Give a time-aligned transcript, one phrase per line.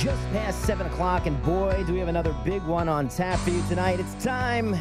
[0.00, 3.50] Just past 7 o'clock, and boy, do we have another big one on tap for
[3.50, 4.00] you tonight.
[4.00, 4.74] It's time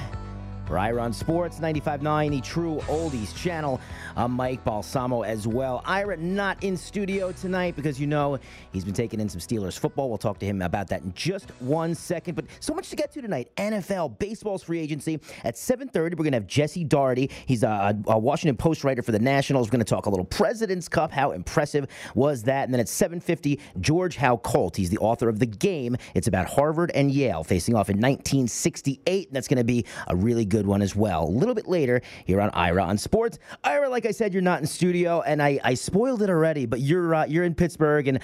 [0.66, 3.82] for Ira on Sports 95.9, the True Oldies channel.
[4.20, 5.82] I'm Mike Balsamo as well.
[5.86, 8.38] Ira not in studio tonight because you know
[8.74, 10.10] he's been taking in some Steelers football.
[10.10, 12.36] We'll talk to him about that in just one second.
[12.36, 13.50] But so much to get to tonight.
[13.56, 15.22] NFL, baseball's free agency.
[15.46, 17.32] At 7.30, we're going to have Jesse Dougherty.
[17.46, 19.70] He's a, a Washington Post writer for the Nationals.
[19.70, 21.14] We're going to talk a little President's Cup.
[21.14, 22.66] How impressive was that?
[22.66, 24.76] And then at 7.50, George Howe Colt.
[24.76, 25.96] He's the author of The Game.
[26.14, 29.28] It's about Harvard and Yale facing off in 1968.
[29.28, 31.24] And that's going to be a really good one as well.
[31.24, 33.40] A little bit later here on Ira on Sports.
[33.64, 37.16] Ira, like said, you're not in studio, and I, I spoiled it already, but you're
[37.16, 38.20] uh, you're in Pittsburgh, and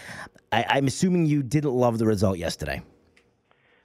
[0.51, 2.81] I, I'm assuming you didn't love the result yesterday.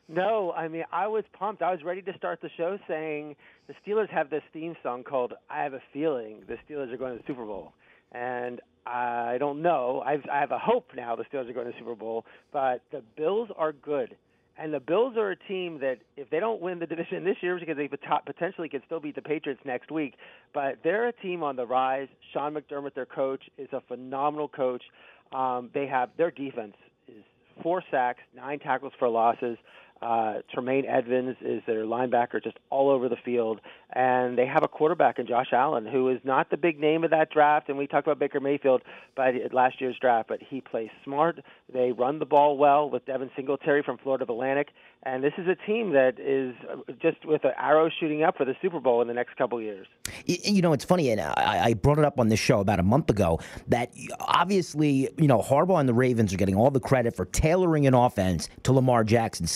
[0.08, 1.62] No, I mean I was pumped.
[1.62, 3.36] I was ready to start the show saying
[3.68, 7.12] the Steelers have this theme song called "I Have a Feeling." The Steelers are going
[7.12, 7.74] to the Super Bowl,
[8.10, 10.02] and I don't know.
[10.04, 12.82] I've, I have a hope now the Steelers are going to the Super Bowl, but
[12.90, 14.16] the Bills are good.
[14.60, 17.58] And the Bills are a team that, if they don't win the division this year,
[17.58, 20.14] because they potentially could still beat the Patriots next week,
[20.52, 22.08] but they're a team on the rise.
[22.32, 24.82] Sean McDermott, their coach, is a phenomenal coach.
[25.32, 26.74] Um, they have their defense
[27.08, 27.22] is
[27.62, 29.56] four sacks, nine tackles for losses.
[30.02, 33.60] Uh, Tremaine Edmunds is their linebacker, just all over the field,
[33.92, 37.10] and they have a quarterback in Josh Allen, who is not the big name of
[37.10, 37.68] that draft.
[37.68, 38.82] And we talked about Baker Mayfield,
[39.14, 41.40] but last year's draft, but he plays smart.
[41.72, 44.68] They run the ball well with Devin Singletary from Florida Atlantic,
[45.02, 46.54] and this is a team that is
[47.00, 49.86] just with an arrow shooting up for the Super Bowl in the next couple years.
[50.26, 53.10] You know, it's funny, and I brought it up on this show about a month
[53.10, 57.24] ago that obviously, you know, Harbaugh and the Ravens are getting all the credit for
[57.26, 59.50] tailoring an offense to Lamar Jackson's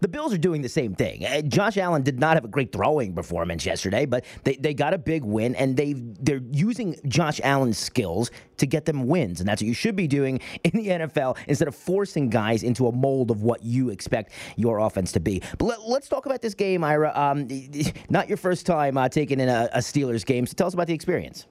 [0.00, 1.24] The Bills are doing the same thing.
[1.24, 4.94] Uh, Josh Allen did not have a great throwing performance yesterday, but they, they got
[4.94, 9.48] a big win, and they they're using Josh Allen's skills to get them wins, and
[9.48, 12.92] that's what you should be doing in the NFL instead of forcing guys into a
[12.92, 15.42] mold of what you expect your offense to be.
[15.58, 17.12] But let, us talk about this game, Ira.
[17.14, 17.48] Um,
[18.10, 20.86] not your first time uh, taking in a, a Steelers game, so tell us about
[20.86, 21.46] the experience.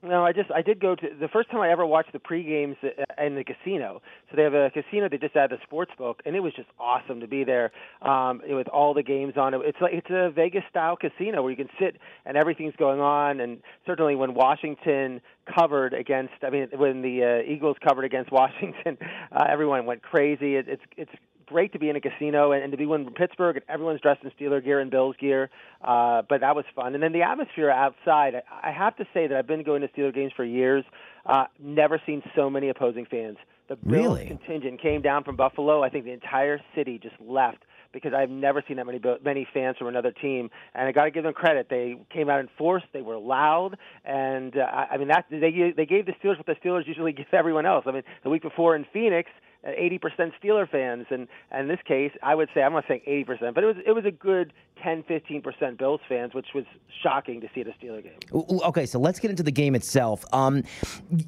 [0.00, 2.44] No, I just I did go to the first time I ever watched the pre
[2.44, 4.00] games uh, in the casino.
[4.30, 6.68] So they have a casino they just had the sports book, and it was just
[6.78, 7.72] awesome to be there
[8.02, 9.60] um, with all the games on it.
[9.64, 13.40] It's like it's a Vegas style casino where you can sit and everything's going on.
[13.40, 15.20] And certainly when Washington
[15.52, 18.98] covered against, I mean when the uh, Eagles covered against Washington,
[19.32, 20.54] uh, everyone went crazy.
[20.54, 21.12] It, it's it's
[21.48, 24.22] great to be in a casino and, and to be in Pittsburgh and everyone's dressed
[24.22, 25.50] in Steeler gear and Bills gear.
[25.82, 26.94] Uh, but that was fun.
[26.94, 28.34] And then the atmosphere outside.
[28.34, 30.84] I, I have to say that I've been going to Steeler games for years.
[31.26, 33.36] Uh, never seen so many opposing fans.
[33.68, 34.26] The Bills really?
[34.26, 35.82] contingent came down from Buffalo.
[35.82, 37.58] I think the entire city just left
[37.92, 40.50] because I've never seen that many many fans from another team.
[40.74, 42.82] And I got to give them credit; they came out in force.
[42.92, 46.56] They were loud, and uh, I mean that they they gave the Steelers what the
[46.64, 47.84] Steelers usually give everyone else.
[47.86, 49.30] I mean, the week before in Phoenix,
[49.66, 53.54] 80% Steeler fans, and, and in this case, I would say I'm not saying 80%,
[53.54, 54.52] but it was it was a good
[54.82, 56.64] 10, 15% Bills fans, which was
[57.02, 58.60] shocking to see at a Steeler game.
[58.64, 60.24] Okay, so let's get into the game itself.
[60.32, 60.62] Um,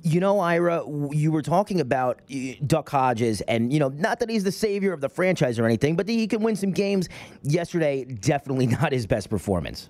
[0.02, 2.20] you know, Ira, you were talking about
[2.66, 5.96] Duck Hodges, and you know, not that he's the savior of the franchise or anything,
[5.96, 7.08] but he can win some games.
[7.42, 9.88] Yesterday, definitely not his best performance.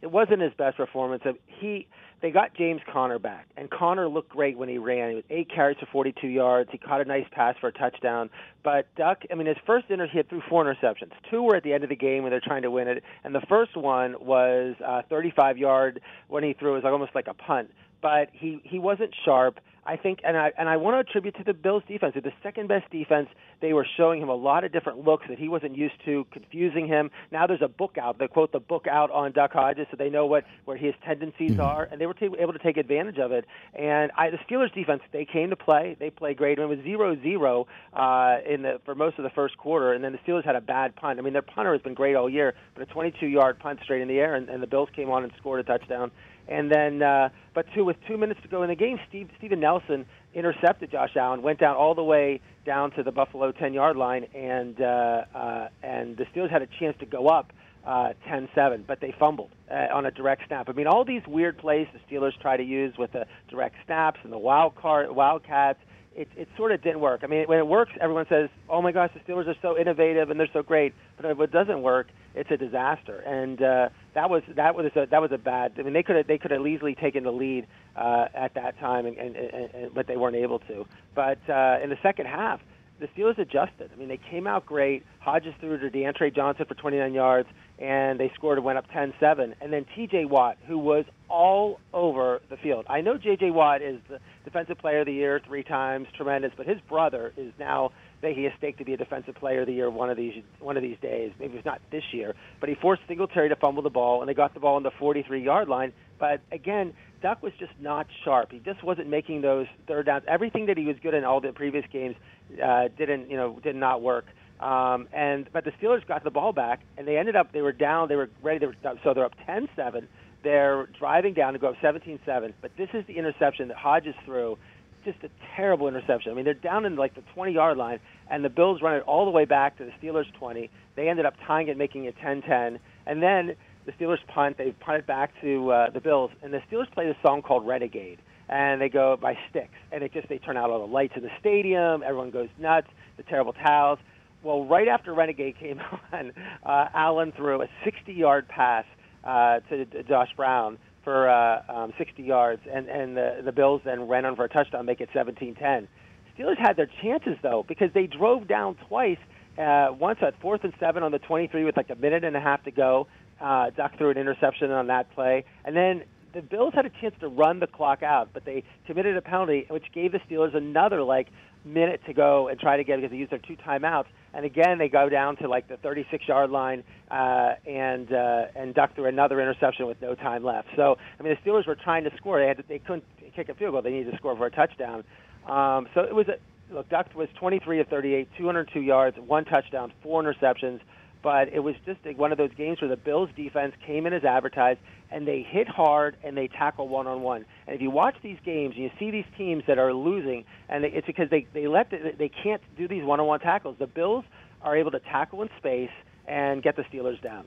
[0.00, 1.22] It wasn't his best performance.
[1.46, 1.86] He
[2.22, 5.10] they got James Conner back, and Conner looked great when he ran.
[5.10, 6.70] He was eight carries for 42 yards.
[6.70, 8.30] He caught a nice pass for a touchdown.
[8.62, 11.10] But Duck, I mean, his first inter he had threw four interceptions.
[11.28, 13.34] Two were at the end of the game when they're trying to win it, and
[13.34, 16.72] the first one was uh, 35 yard when he threw.
[16.72, 17.70] It was like almost like a punt.
[18.00, 19.58] But he he wasn't sharp.
[19.84, 22.14] I think, and I and I want to attribute to the Bills' defense.
[22.14, 23.28] They're the second best defense.
[23.60, 26.86] They were showing him a lot of different looks that he wasn't used to, confusing
[26.86, 27.10] him.
[27.32, 28.18] Now there's a book out.
[28.18, 31.52] They quote the book out on Duck Hodges, so they know what where his tendencies
[31.52, 31.60] mm-hmm.
[31.62, 33.44] are, and they were t- able to take advantage of it.
[33.74, 35.96] And I, the Steelers' defense, they came to play.
[35.98, 36.60] They played great.
[36.60, 40.12] It was zero zero uh, in the for most of the first quarter, and then
[40.12, 41.18] the Steelers had a bad punt.
[41.18, 44.08] I mean, their punter has been great all year, but a 22-yard punt straight in
[44.08, 46.12] the air, and, and the Bills came on and scored a touchdown.
[46.48, 49.60] And then, uh, but two with two minutes to go in the game, Steve Steven
[49.60, 54.24] Nelson intercepted Josh Allen, went down all the way down to the Buffalo 10-yard line,
[54.34, 57.52] and uh, uh, and the Steelers had a chance to go up
[57.86, 60.68] uh, 10-7, but they fumbled uh, on a direct snap.
[60.68, 64.20] I mean, all these weird plays the Steelers try to use with the direct snaps
[64.22, 65.80] and the wild card, wildcats.
[66.14, 67.20] It, it sort of didn't work.
[67.22, 70.30] I mean, when it works, everyone says, "Oh my gosh, the Steelers are so innovative
[70.30, 73.18] and they're so great." But if it doesn't work, it's a disaster.
[73.20, 75.72] And uh, that was that was a, that was a bad.
[75.78, 77.66] I mean, they could have they could have easily taken the lead
[77.96, 80.86] uh, at that time, and, and, and, and but they weren't able to.
[81.14, 82.60] But uh, in the second half,
[83.02, 83.90] the Steelers adjusted.
[83.92, 85.04] I mean, they came out great.
[85.18, 87.48] Hodges threw to Diontae Johnson for 29 yards,
[87.78, 89.54] and they scored and went up 10-7.
[89.60, 90.26] And then T.J.
[90.26, 92.86] Watt, who was all over the field.
[92.88, 93.50] I know J.J.
[93.50, 97.52] Watt is the Defensive Player of the Year three times, tremendous, but his brother is
[97.58, 97.92] now
[98.30, 100.76] he has staked to be a defensive player of the year one of these one
[100.76, 101.32] of these days.
[101.40, 104.34] Maybe it's not this year, but he forced Singletary to fumble the ball, and they
[104.34, 105.92] got the ball on the 43-yard line.
[106.20, 108.52] But again, Duck was just not sharp.
[108.52, 110.24] He just wasn't making those third downs.
[110.28, 112.14] Everything that he was good in all the previous games
[112.62, 114.26] uh, didn't, you know, did not work.
[114.60, 117.72] Um, and but the Steelers got the ball back, and they ended up they were
[117.72, 118.08] down.
[118.08, 118.60] They were ready.
[118.60, 120.06] They were, so they're up 10-7.
[120.42, 122.52] They're driving down to go up 17-7.
[122.60, 124.58] But this is the interception that Hodges threw.
[125.04, 126.30] Just a terrible interception.
[126.30, 127.98] I mean, they're down in like the 20-yard line,
[128.30, 130.70] and the Bills run it all the way back to the Steelers 20.
[130.94, 134.58] They ended up tying it, making it 10-10, and then the Steelers punt.
[134.58, 137.66] They punt it back to uh, the Bills, and the Steelers play this song called
[137.66, 138.18] Renegade,
[138.48, 141.22] and they go by Styx, and it just they turn out all the lights in
[141.22, 142.02] the stadium.
[142.04, 142.88] Everyone goes nuts.
[143.16, 143.98] The terrible towels.
[144.42, 145.80] Well, right after Renegade came
[146.12, 146.32] on,
[146.64, 148.84] uh, Allen threw a 60-yard pass
[149.24, 154.08] uh, to Josh Brown for uh, um, 60 yards, and and the the Bills then
[154.08, 155.88] ran on for a touchdown, make it 17-10.
[156.36, 159.18] Steelers had their chances though because they drove down twice.
[159.58, 162.40] Uh, once at fourth and seven on the 23 with like a minute and a
[162.40, 163.06] half to go.
[163.38, 167.14] Uh, Duck threw an interception on that play, and then the Bills had a chance
[167.20, 171.02] to run the clock out, but they committed a penalty, which gave the Steelers another
[171.02, 171.28] like
[171.64, 174.06] minute to go and try to get because they used their two timeouts.
[174.34, 178.94] And again, they go down to like the 36-yard line uh, and uh, and Duck
[178.94, 180.68] threw another interception with no time left.
[180.76, 182.40] So I mean, the Steelers were trying to score.
[182.40, 183.04] They had to, they couldn't
[183.34, 183.82] kick a field goal.
[183.82, 185.04] They needed to score for a touchdown.
[185.46, 186.88] Um, so it was a look.
[186.88, 190.80] Duck was 23 of 38, 202 yards, one touchdown, four interceptions
[191.22, 194.24] but it was just one of those games where the Bills defense came in as
[194.24, 194.80] advertised
[195.10, 197.44] and they hit hard and they tackle one on one.
[197.66, 200.84] And if you watch these games and you see these teams that are losing, and
[200.84, 203.76] it's because they they let the, they can't do these one on one tackles.
[203.78, 204.24] The Bills
[204.62, 205.90] are able to tackle in space
[206.26, 207.44] and get the Steelers down.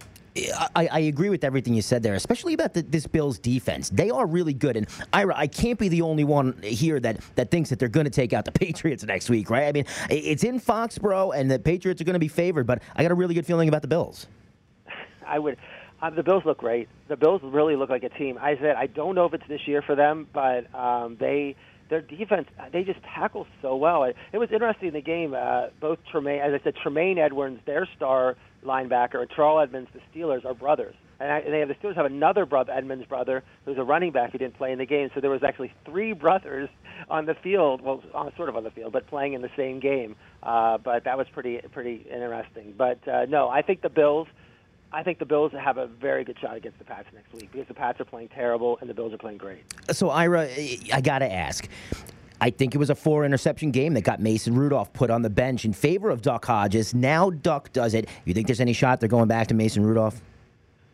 [0.76, 3.90] I, I, agree with everything you said there, especially about the, this Bills defense.
[3.90, 7.52] They are really good, and Ira, I can't be the only one here that, that
[7.52, 9.68] thinks that they're going to take out the Patriots next week, right?
[9.68, 13.04] I mean, it's in Foxborough, and the Patriots are going to be favored, but I
[13.04, 14.28] got a really good feeling about the Bills.
[15.26, 15.58] I would.
[16.02, 16.90] Uh, the Bills look great.
[17.08, 18.38] The Bills really look like a team.
[18.40, 21.56] I said I don't know if it's this year for them, but um, they
[21.90, 24.04] their defense they just tackle so well.
[24.04, 25.34] It, was interesting in the game.
[25.34, 28.36] Uh, both Tremaine, as I said, Tremaine Edmunds, their star
[28.66, 30.96] linebacker, and Terrell Edmunds, the Steelers, are brothers.
[31.20, 34.12] And, I, and they have the Steelers have another brother, Edmunds' brother, who's a running
[34.12, 35.10] back who didn't play in the game.
[35.14, 36.70] So there was actually three brothers
[37.10, 39.80] on the field, well, on, sort of on the field, but playing in the same
[39.80, 40.16] game.
[40.44, 42.74] Uh, but that was pretty pretty interesting.
[42.78, 44.28] But uh, no, I think the Bills.
[44.95, 47.68] I think the Bills have a very good shot against the Pats next week because
[47.68, 49.62] the Pats are playing terrible and the Bills are playing great.
[49.92, 50.47] So Ira,
[50.94, 51.68] I got to ask.
[52.39, 55.30] I think it was a four interception game that got Mason Rudolph put on the
[55.30, 56.94] bench in favor of Duck Hodges.
[56.95, 58.07] Now Duck does it.
[58.24, 60.21] You think there's any shot they're going back to Mason Rudolph?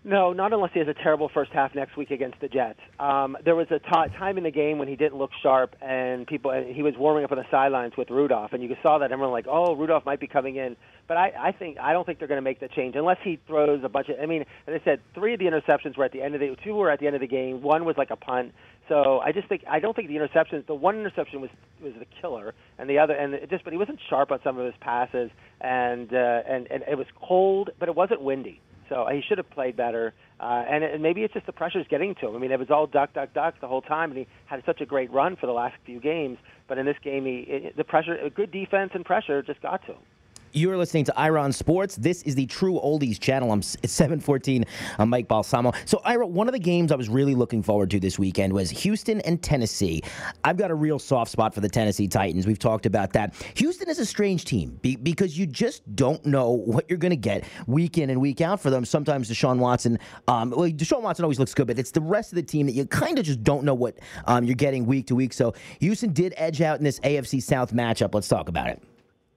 [0.03, 2.79] No, not unless he has a terrible first half next week against the Jets.
[2.99, 6.25] Um, there was a t- time in the game when he didn't look sharp, and
[6.25, 9.11] people and he was warming up on the sidelines with Rudolph, and you saw that
[9.11, 10.75] everyone like, oh, Rudolph might be coming in.
[11.07, 13.39] But I, I think I don't think they're going to make the change unless he
[13.45, 14.15] throws a bunch of.
[14.19, 16.55] I mean, as I said, three of the interceptions were at the end of the
[16.63, 17.61] two were at the end of the game.
[17.61, 18.53] One was like a punt.
[18.89, 20.65] So I just think I don't think the interceptions.
[20.65, 23.77] The one interception was was the killer, and the other and it just but he
[23.77, 27.87] wasn't sharp on some of his passes, and uh, and and it was cold, but
[27.87, 28.61] it wasn't windy.
[28.91, 30.13] So he should have played better.
[30.37, 32.35] Uh, and, and maybe it's just the pressure's getting to him.
[32.35, 34.81] I mean, it was all duck, duck, duck the whole time, and he had such
[34.81, 36.37] a great run for the last few games.
[36.67, 39.93] But in this game, he it, the pressure, good defense and pressure, just got to
[39.93, 40.01] him.
[40.53, 41.95] You're listening to Ira on Sports.
[41.95, 43.51] This is the True Oldies channel.
[43.51, 44.65] I'm it's 714.
[44.99, 45.71] I'm Mike Balsamo.
[45.85, 48.69] So, Ira, one of the games I was really looking forward to this weekend was
[48.69, 50.03] Houston and Tennessee.
[50.43, 52.45] I've got a real soft spot for the Tennessee Titans.
[52.45, 53.33] We've talked about that.
[53.55, 57.15] Houston is a strange team be- because you just don't know what you're going to
[57.15, 58.83] get week in and week out for them.
[58.83, 62.35] Sometimes Deshaun Watson, um, well, Deshaun Watson always looks good, but it's the rest of
[62.35, 65.15] the team that you kind of just don't know what um, you're getting week to
[65.15, 65.31] week.
[65.31, 68.13] So, Houston did edge out in this AFC South matchup.
[68.13, 68.81] Let's talk about it.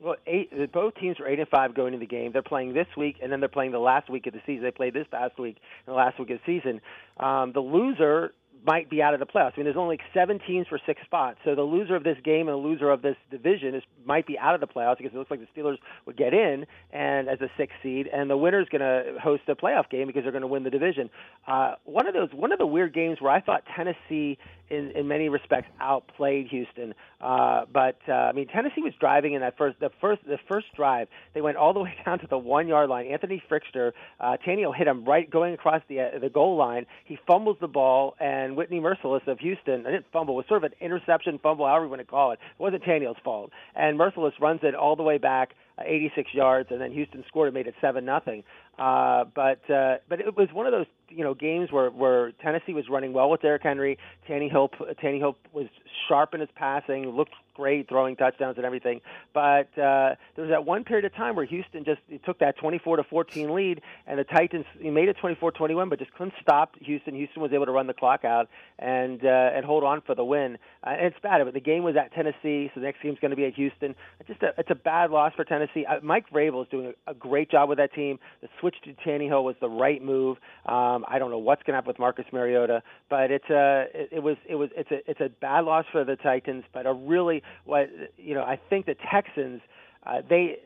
[0.05, 2.33] Well, eight, both teams are eight and five going into the game.
[2.33, 4.63] They're playing this week, and then they're playing the last week of the season.
[4.63, 5.57] They played this past week
[5.87, 6.83] and the last week of the season.
[7.19, 8.35] Um, the loser
[8.67, 9.53] might be out of the playoffs.
[9.55, 11.39] I mean, there's only seven teams for six spots.
[11.45, 14.39] So the loser of this game and the loser of this division is might be
[14.39, 17.41] out of the playoffs because it looks like the Steelers would get in and as
[17.41, 20.43] a sixth seed, and the winner's going to host a playoff game because they're going
[20.43, 21.11] to win the division.
[21.47, 24.39] Uh, one of those, one of the weird games where I thought Tennessee,
[24.71, 26.95] in in many respects, outplayed Houston.
[27.21, 30.67] Uh, but uh, I mean, Tennessee was driving in that first, the first, the first
[30.77, 31.09] drive.
[31.33, 33.07] They went all the way down to the one yard line.
[33.07, 36.87] Anthony Firkser, uh, Tannehill hit him right going across the uh, the goal line.
[37.05, 40.73] He fumbles the ball and Whitney Mercilus of Houston, I didn't fumble, was sort of
[40.73, 42.39] an interception fumble, however you want to call it.
[42.59, 43.51] It wasn't Tannehill's fault.
[43.75, 47.55] And Mercilus runs it all the way back, 86 yards, and then Houston scored and
[47.55, 48.45] made it seven nothing.
[48.79, 52.73] Uh, but uh, but it was one of those you know games where where Tennessee
[52.73, 53.99] was running well with Derrick Henry.
[54.29, 54.71] Tannehill
[55.03, 55.67] Tannehill was
[56.09, 59.01] sharp in his passing, looked great throwing touchdowns and everything.
[59.33, 62.99] But uh, there was that one period of time where Houston just took that 24
[62.99, 67.15] to 14 lead, and the Titans he made it 24-21, but just couldn't stop Houston.
[67.15, 70.25] Houston was able to run the clock out and uh, and hold on for the
[70.25, 70.59] win.
[70.85, 73.31] Uh, and it's bad, but the game was at Tennessee, so the next game's going
[73.31, 73.95] to be at Houston.
[74.27, 75.87] Just a, it's a bad loss for Tennessee.
[75.87, 78.19] Uh, Mike Vrabel is doing a, a great job with that team.
[78.43, 80.39] The switch to Tannehill was the right move.
[80.67, 84.09] Um, I don't know what's going to happen with Marcus Mariota, but it's a it,
[84.13, 86.93] it was it was it's a it's a bad loss for the Titans, but a
[86.93, 89.61] really what you know I think the Texans
[90.07, 90.59] uh, they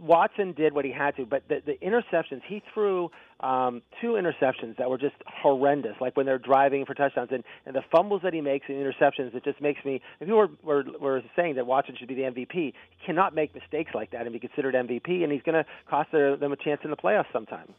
[0.00, 3.10] Watson did what he had to, but the, the interceptions he threw
[3.40, 7.74] um, two interceptions that were just horrendous, like when they're driving for touchdowns, and, and
[7.74, 9.34] the fumbles that he makes and interceptions.
[9.34, 10.00] It just makes me.
[10.20, 13.54] If you were, were were saying that Watson should be the MVP, he cannot make
[13.54, 16.80] mistakes like that and be considered MVP, and he's going to cost them a chance
[16.84, 17.74] in the playoffs sometime.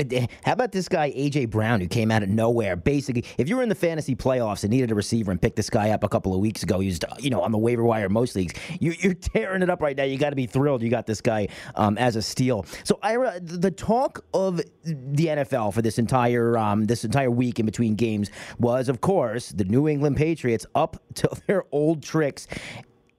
[0.00, 2.76] Uh, how about this guy AJ Brown who came out of nowhere?
[2.76, 5.70] Basically, if you were in the fantasy playoffs and needed a receiver and picked this
[5.70, 8.08] guy up a couple of weeks ago, he was you know on the waiver wire
[8.08, 8.54] most leagues.
[8.80, 10.04] You, are tearing it up right now.
[10.04, 12.64] You got to be thrilled you got this guy um, as a steal.
[12.84, 17.66] So Ira, the talk of the NFL for this entire um, this entire week in
[17.66, 22.46] between games was, of course, the New England Patriots up to their old tricks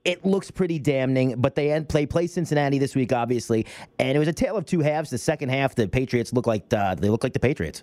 [0.04, 1.40] it looks pretty damning.
[1.40, 3.66] But they end, play play Cincinnati this week, obviously,
[3.98, 5.10] and it was a tale of two halves.
[5.10, 7.82] The second half, the Patriots look like the, they look like the Patriots.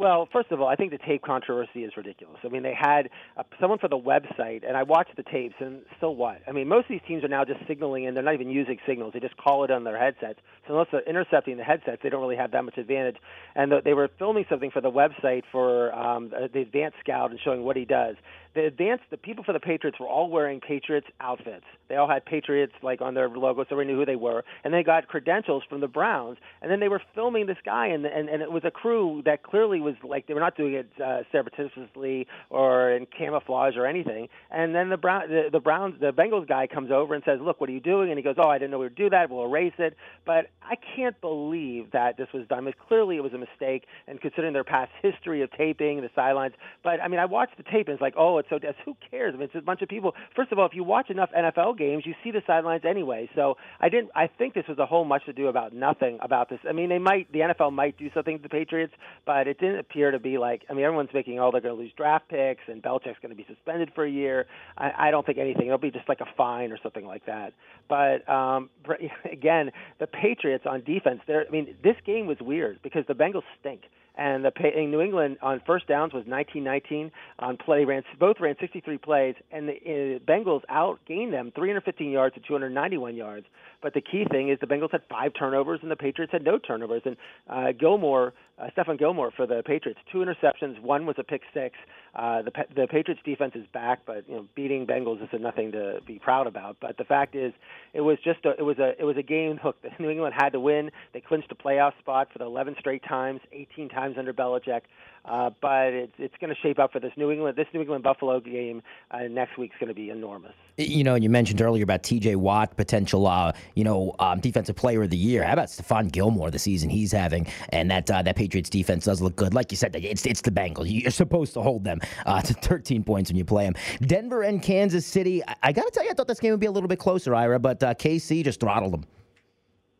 [0.00, 2.38] Well, first of all, I think the tape controversy is ridiculous.
[2.42, 5.82] I mean, they had uh, someone for the website, and I watched the tapes, and
[6.00, 6.40] so what?
[6.48, 8.78] I mean, most of these teams are now just signaling, and they're not even using
[8.88, 9.12] signals.
[9.12, 10.38] They just call it on their headsets.
[10.66, 13.16] So unless they're intercepting the headsets, they don't really have that much advantage.
[13.54, 17.38] And the, they were filming something for the website for um, the advanced scout and
[17.44, 18.16] showing what he does
[18.54, 21.64] the advanced the people for the Patriots were all wearing Patriots outfits.
[21.88, 24.44] They all had Patriots like on their logo, so we knew who they were.
[24.64, 28.04] And they got credentials from the Browns, and then they were filming this guy, and
[28.06, 30.90] and, and it was a crew that clearly was like they were not doing it
[31.02, 34.28] uh, surreptitiously or in camouflage or anything.
[34.50, 37.60] And then the Brown the, the Browns the Bengals guy comes over and says, "Look,
[37.60, 39.30] what are you doing?" And he goes, "Oh, I didn't know we would do that.
[39.30, 42.58] We'll erase it." But I can't believe that this was done.
[42.58, 46.10] I mean, clearly, it was a mistake, and considering their past history of taping the
[46.14, 46.54] sidelines.
[46.82, 48.76] But I mean, I watched the tape, and it's like, oh, it's so dense.
[48.84, 49.34] Who cares?
[49.34, 50.14] I mean, it's a bunch of people.
[50.34, 53.28] First of all, if you watch enough NFL games, you see the sidelines anyway.
[53.34, 54.10] So I didn't.
[54.14, 56.58] I think this was a whole much to do about nothing about this.
[56.68, 57.30] I mean, they might.
[57.32, 58.92] The NFL might do something to the Patriots,
[59.26, 60.62] but it didn't appear to be like.
[60.68, 63.36] I mean, everyone's making oh they're going to lose draft picks and Belichick's going to
[63.36, 64.46] be suspended for a year.
[64.76, 65.66] I, I don't think anything.
[65.66, 67.52] It'll be just like a fine or something like that.
[67.88, 68.70] But um,
[69.32, 71.20] again, the Patriots on defense.
[71.26, 71.44] There.
[71.46, 73.82] I mean, this game was weird because the Bengals stink
[74.20, 78.54] and the in New England on first downs was 19-19 on play ran both ran
[78.60, 83.46] 63 plays and the uh, Bengals outgained them 315 yards to 291 yards.
[83.82, 86.58] But the key thing is the Bengals had five turnovers and the Patriots had no
[86.58, 87.00] turnovers.
[87.06, 87.16] And
[87.48, 90.80] uh, Gilmore uh, Stephon Gilmore for the Patriots two interceptions.
[90.82, 91.76] One was a pick six
[92.14, 96.00] uh, the the Patriots defense is back but you know beating Bengals is nothing to
[96.06, 97.52] be proud about but the fact is
[97.94, 100.50] it was just a, it was a it was a game hook New England had
[100.50, 104.18] to win they clinched a playoff spot for the 11 straight times 18 times times
[104.18, 104.82] under Belichick.
[105.24, 108.02] Uh, but it's it's going to shape up for this New England this New England
[108.02, 110.52] Buffalo game uh, next week's going to be enormous.
[110.78, 112.36] You know, you mentioned earlier about T.J.
[112.36, 115.42] Watt potential, uh, you know, um, defensive player of the year.
[115.44, 119.20] How about Stephon Gilmore the season he's having, and that uh, that Patriots defense does
[119.20, 119.52] look good.
[119.52, 120.86] Like you said, it's it's the Bengals.
[120.88, 123.74] You're supposed to hold them uh, to 13 points when you play them.
[124.00, 125.42] Denver and Kansas City.
[125.46, 126.98] I, I got to tell you, I thought this game would be a little bit
[126.98, 129.04] closer, Ira, but KC just throttled them.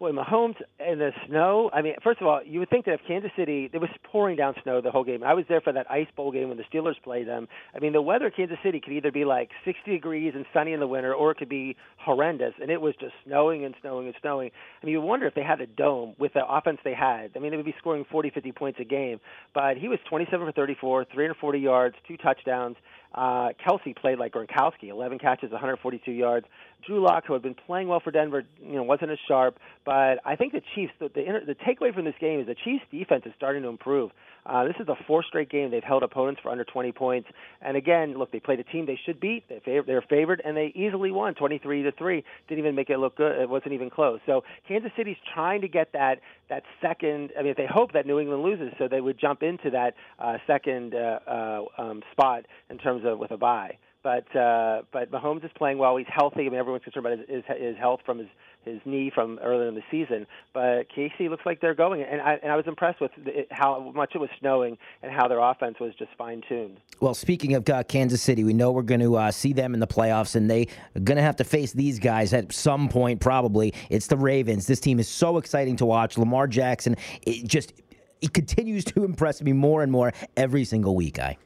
[0.01, 1.69] Boy, Mahomes in the snow.
[1.75, 4.35] I mean, first of all, you would think that if Kansas City, it was pouring
[4.35, 5.23] down snow the whole game.
[5.23, 7.49] I was there for that Ice Bowl game when the Steelers played them.
[7.77, 10.73] I mean, the weather in Kansas City could either be like 60 degrees and sunny
[10.73, 14.07] in the winter, or it could be horrendous, and it was just snowing and snowing
[14.07, 14.51] and snowing.
[14.83, 17.33] I mean, you wonder if they had a dome with the offense they had.
[17.37, 19.21] I mean, they would be scoring 40, 50 points a game.
[19.53, 22.77] But he was 27 for 34, 340 yards, two touchdowns.
[23.15, 26.47] Uh, Kelce played like Gronkowski, 11 catches, 142 yards.
[26.87, 29.59] Drew Lock, who had been playing well for Denver, you know, wasn't as sharp.
[29.85, 32.85] But I think the Chiefs, the, the, the takeaway from this game is the Chiefs'
[32.91, 34.11] defense is starting to improve.
[34.47, 37.29] Uh, this is the fourth straight game they've held opponents for under 20 points.
[37.61, 39.49] And again, look, they played a team they should beat.
[39.49, 42.25] They fav- they're favored, and they easily won 23 to three.
[42.49, 43.41] Didn't even make it look good.
[43.41, 44.21] It wasn't even close.
[44.27, 47.33] So Kansas City's trying to get that that second.
[47.39, 50.39] I mean, they hope that New England loses, so they would jump into that uh,
[50.47, 53.79] second uh, uh, um, spot in terms of with a bye.
[54.03, 55.97] But uh, but Mahomes is playing well.
[55.97, 56.47] He's healthy.
[56.47, 58.29] I mean, everyone's concerned about his, his, his health from his
[58.65, 60.27] his knee from earlier in the season.
[60.53, 63.93] But KC looks like they're going, and I and I was impressed with the, how
[63.95, 66.79] much it was snowing and how their offense was just fine tuned.
[67.01, 69.81] Well, speaking of uh, Kansas City, we know we're going to uh, see them in
[69.81, 73.21] the playoffs, and they are going to have to face these guys at some point.
[73.21, 74.67] Probably it's the Ravens.
[74.67, 76.19] This team is so exciting to watch.
[76.19, 77.75] Lamar Jackson, it just
[78.21, 81.19] he continues to impress me more and more every single week.
[81.19, 81.37] I.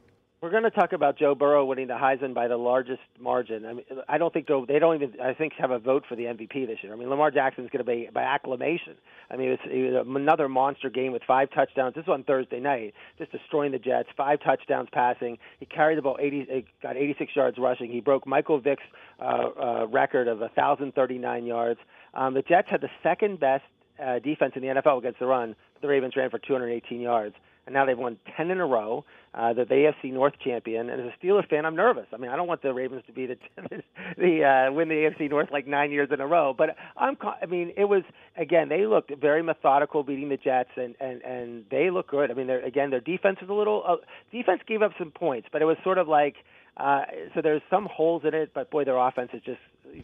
[0.45, 3.65] We're going to talk about Joe Burrow winning the Heisman by the largest margin.
[3.65, 6.25] I mean, I don't think they don't even I think have a vote for the
[6.25, 6.93] MVP this year.
[6.93, 8.97] I mean, Lamar Jackson's going to be by acclamation.
[9.31, 11.95] I mean, it was, it another monster game with five touchdowns.
[11.95, 14.11] This was on Thursday night, just destroying the Jets.
[14.19, 15.39] Five touchdowns passing.
[15.61, 17.91] He carried the ball 80, got 86 yards rushing.
[17.91, 18.83] He broke Michael Vick's
[19.19, 21.81] uh, uh, record of 1,039 yards.
[22.13, 23.65] Um, the Jets had the second best
[23.99, 25.57] uh, defense in the NFL against the run.
[25.81, 27.35] The Ravens ran for 218 yards
[27.67, 29.05] and now they've won 10 in a row.
[29.35, 32.07] Uh, they're the AFC North champion, and as a Steelers fan, I'm nervous.
[32.13, 33.37] I mean, I don't want the Ravens to be the
[34.17, 37.17] the uh, win the AFC North like nine years in a row, but I'm.
[37.43, 38.05] I mean, it was
[38.37, 38.69] again.
[38.69, 42.31] They looked very methodical beating the Jets, and and and they look good.
[42.31, 43.83] I mean, they're again their defense is a little.
[43.85, 43.97] Uh,
[44.31, 46.37] defense gave up some points, but it was sort of like.
[46.77, 47.03] Uh,
[47.35, 49.61] so there's some holes in it, but boy, their offense is just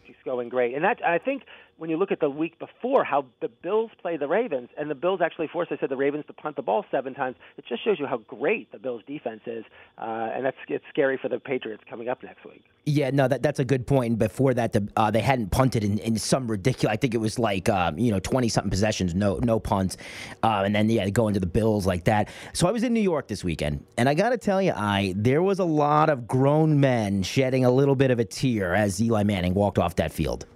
[0.07, 0.75] just going great.
[0.75, 1.43] And that I think
[1.81, 4.95] when you look at the week before how the Bills play the Ravens, and the
[4.95, 7.37] Bills actually forced, I said, the Ravens to punt the ball seven times.
[7.57, 9.65] It just shows you how great the Bills' defense is,
[9.97, 12.63] uh, and that's it's scary for the Patriots coming up next week.
[12.85, 14.19] Yeah, no, that, that's a good point.
[14.19, 16.93] Before that, the, uh, they hadn't punted in, in, some ridiculous.
[16.93, 19.97] I think it was like um, you know twenty something possessions, no no punts,
[20.43, 22.29] uh, and then yeah, go into the Bills like that.
[22.53, 25.15] So I was in New York this weekend, and I got to tell you, I
[25.17, 29.01] there was a lot of grown men shedding a little bit of a tear as
[29.01, 30.47] Eli Manning walked off that field.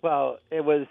[0.00, 0.86] Well, it was.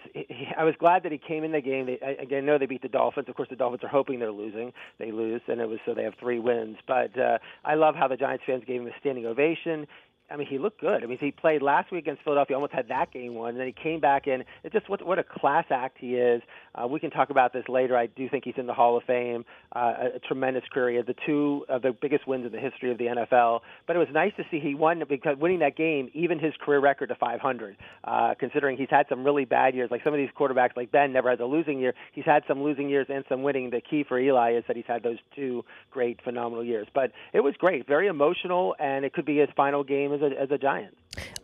[0.56, 1.86] I was glad that he came in the game.
[1.86, 3.26] They, I, again, know they beat the Dolphins.
[3.28, 4.72] Of course, the Dolphins are hoping they're losing.
[4.98, 6.76] They lose, and it was so they have three wins.
[6.86, 9.86] But uh, I love how the Giants fans gave him a standing ovation.
[10.30, 11.02] I mean, he looked good.
[11.02, 13.66] I mean, he played last week against Philadelphia, almost had that game won, and then
[13.66, 14.44] he came back in.
[14.62, 16.42] It's just what what a class act he is.
[16.74, 17.96] Uh, we can talk about this later.
[17.96, 19.44] I do think he's in the Hall of Fame.
[19.74, 20.90] Uh, a, a tremendous career.
[20.90, 23.60] He had the two of the biggest wins in the history of the NFL.
[23.86, 26.80] But it was nice to see he won because winning that game, even his career
[26.80, 27.76] record to 500.
[28.04, 31.12] Uh, considering he's had some really bad years, like some of these quarterbacks, like Ben,
[31.12, 31.94] never has a losing year.
[32.12, 33.70] He's had some losing years and some winning.
[33.70, 36.86] The key for Eli is that he's had those two great, phenomenal years.
[36.94, 40.40] But it was great, very emotional, and it could be his final game as a
[40.40, 40.96] as a Giant.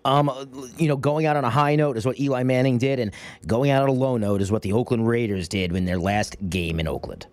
[0.04, 0.30] Um,
[0.76, 3.12] you know, going out on a high note is what Eli Manning did, and
[3.46, 6.36] going out on a low note is what the Oakland Raiders did in their last
[6.48, 7.26] game in Oakland.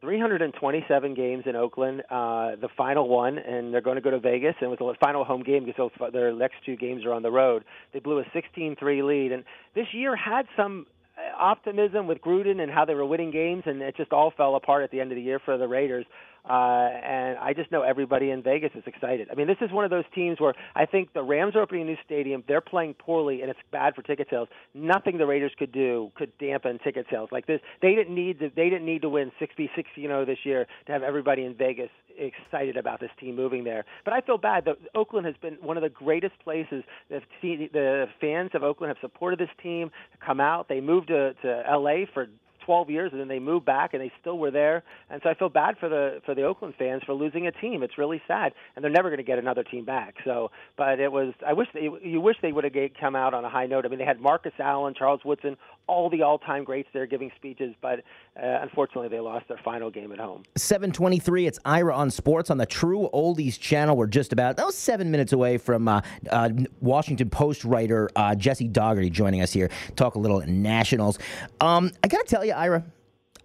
[0.00, 4.54] 327 games in Oakland, uh, the final one, and they're going to go to Vegas,
[4.60, 7.30] and it was the final home game because their next two games are on the
[7.30, 7.64] road.
[7.94, 10.86] They blew a 16-3 lead, and this year had some
[11.16, 14.56] uh, optimism with Gruden and how they were winning games, and it just all fell
[14.56, 16.04] apart at the end of the year for the Raiders.
[16.48, 19.28] Uh, and I just know everybody in Vegas is excited.
[19.30, 21.82] I mean, this is one of those teams where I think the Rams are opening
[21.82, 22.44] a new stadium.
[22.46, 24.48] They're playing poorly, and it's bad for ticket sales.
[24.74, 27.60] Nothing the Raiders could do could dampen ticket sales like this.
[27.80, 28.50] They didn't need to.
[28.54, 31.90] They didn't need to win 60 60 0 this year to have everybody in Vegas
[32.18, 33.84] excited about this team moving there.
[34.04, 34.64] But I feel bad.
[34.66, 36.84] that Oakland has been one of the greatest places.
[37.08, 39.90] The, the fans of Oakland have supported this team.
[40.24, 40.68] Come out.
[40.68, 42.06] They moved to, to L.A.
[42.12, 42.28] for
[42.64, 44.82] 12 years, and then they moved back, and they still were there.
[45.10, 47.82] And so I feel bad for the for the Oakland fans for losing a team.
[47.82, 50.14] It's really sad, and they're never going to get another team back.
[50.24, 51.34] So, but it was.
[51.46, 53.84] I wish they, you wish they would have come out on a high note.
[53.84, 57.74] I mean, they had Marcus Allen, Charles Woodson, all the all-time greats there giving speeches,
[57.80, 58.00] but
[58.40, 60.42] uh, unfortunately, they lost their final game at home.
[60.56, 61.46] 723.
[61.46, 63.96] It's Ira on Sports on the True Oldies channel.
[63.96, 69.10] We're just about seven minutes away from uh, uh, Washington Post writer uh, Jesse Dougherty
[69.10, 69.70] joining us here.
[69.96, 71.18] Talk a little Nationals.
[71.60, 72.84] Um, I got to tell you, Ira.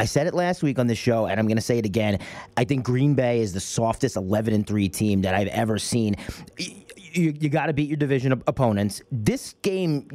[0.01, 2.19] I said it last week on the show, and I'm going to say it again.
[2.55, 6.15] I think Green Bay is the softest 11 and 3 team that I've ever seen.
[7.13, 9.01] You, you got to beat your division opponents.
[9.11, 10.07] This game,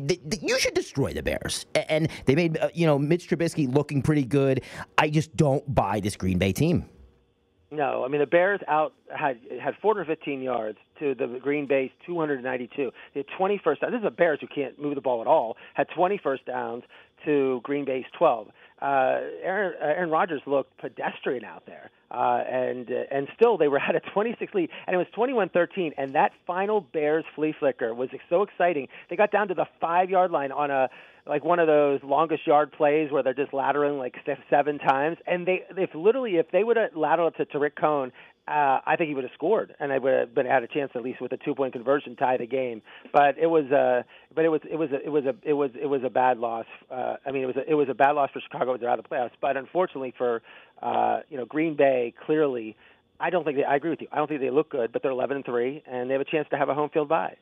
[0.43, 1.67] you should destroy the Bears.
[1.89, 4.63] And they made, uh, you know, Mitch Trubisky looking pretty good.
[4.99, 6.89] I just don't buy this Green Bay team.
[7.71, 12.93] No, I mean the Bears out had had 415 yards to the Green Bay's 292.
[13.15, 13.93] They had 20 first downs.
[13.93, 15.57] This is a Bears who can't move the ball at all.
[15.75, 16.85] Had 20 first downs
[17.25, 18.49] to Green Bay's 12
[18.83, 23.69] uh, Aaron, uh, Aaron Rodgers looked pedestrian out there, uh, and uh, and still they
[23.69, 27.95] were at a 26 lead, and it was 21-13, and that final Bears flea flicker
[27.95, 28.89] was so exciting.
[29.09, 30.89] They got down to the five yard line on a
[31.27, 34.17] like one of those longest yard plays where they're just lateraling like
[34.51, 38.13] seven times, and they if literally if they would have lateraled to Tarik Cohen
[38.47, 40.93] uh, I think he would have scored, and I would have been had a chance
[40.95, 42.83] at least with a two point conversion tie the game.
[43.13, 44.03] But it was uh
[44.35, 46.39] but it was it was a, it was a it was it was a bad
[46.39, 46.67] loss.
[46.91, 48.77] Uh, I mean, it was a, it was a bad loss for Chicago.
[48.77, 50.43] They're out of the playoffs, but unfortunately for
[50.83, 52.77] uh, you know Green Bay, clearly,
[53.19, 53.65] I don't think they.
[53.65, 54.09] I agree with you.
[54.13, 56.31] I don't think they look good, but they're 11 and three, and they have a
[56.31, 57.37] chance to have a home field bye.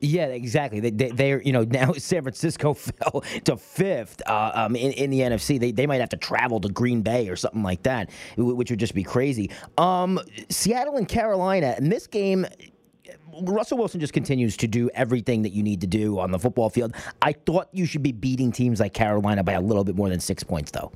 [0.00, 0.80] Yeah, exactly.
[0.80, 5.10] They, they, they're, you know, now San Francisco fell to fifth uh, um, in, in
[5.10, 5.58] the NFC.
[5.58, 8.80] They, they might have to travel to Green Bay or something like that, which would
[8.80, 9.50] just be crazy.
[9.78, 12.46] Um, Seattle and Carolina, in this game,
[13.42, 16.70] Russell Wilson just continues to do everything that you need to do on the football
[16.70, 16.94] field.
[17.20, 20.20] I thought you should be beating teams like Carolina by a little bit more than
[20.20, 20.92] six points, though.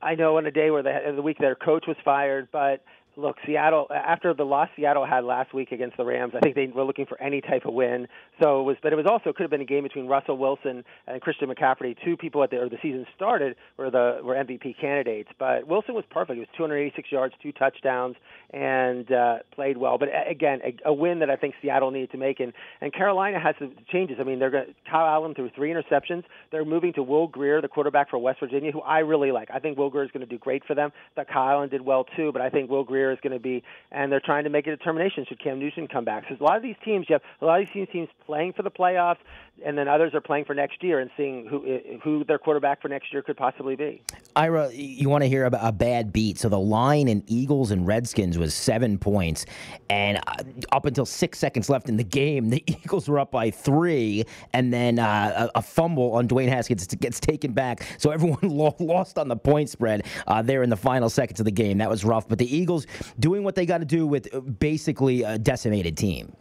[0.00, 2.84] I know on a day where the, the week their coach was fired, but
[3.16, 6.66] look, Seattle after the loss Seattle had last week against the Rams, I think they
[6.66, 8.08] were looking for any type of win.
[8.42, 10.84] So it was, but it was also could have been a game between Russell Wilson
[11.06, 14.80] and Christian McCaffrey, two people at the or the season started were the were MVP
[14.80, 15.30] candidates.
[15.38, 16.36] But Wilson was perfect.
[16.36, 18.16] It was 286 yards, two touchdowns,
[18.50, 19.98] and uh, played well.
[19.98, 23.40] But again, a, a win that I think Seattle needed to make, and and Carolina
[23.40, 24.18] has some changes.
[24.20, 26.24] I mean, they're going Kyle Allen threw three interceptions.
[26.50, 29.48] They're moving to Will Grier, the quarterback for West Virginia, who I really like.
[29.52, 30.90] I think Will Grier is going to do great for them.
[31.16, 33.62] That Kyle Allen did well too, but I think Will Grier is going to be,
[33.92, 36.24] and they're trying to make a determination should Cam Newton come back.
[36.28, 38.62] So a lot of these teams, you have a lot of these teams playing for
[38.62, 39.18] the playoffs,
[39.64, 42.88] and then others are playing for next year and seeing who who their quarterback for
[42.88, 44.02] next year could possibly be.
[44.36, 46.38] Ira, you want to hear about a bad beat?
[46.38, 49.46] So the line in Eagles and Redskins was seven points,
[49.90, 53.50] and uh, up until six seconds left in the game, the Eagles were up by
[53.50, 58.38] three, and then uh, a, fumble on Dwayne Haskins gets taken back, so everyone
[58.78, 61.78] lost on the point spread uh, there in the final seconds of the game.
[61.78, 62.86] That was rough, but the Eagles
[63.18, 66.34] doing what they got to do with uh, basically a decimated team.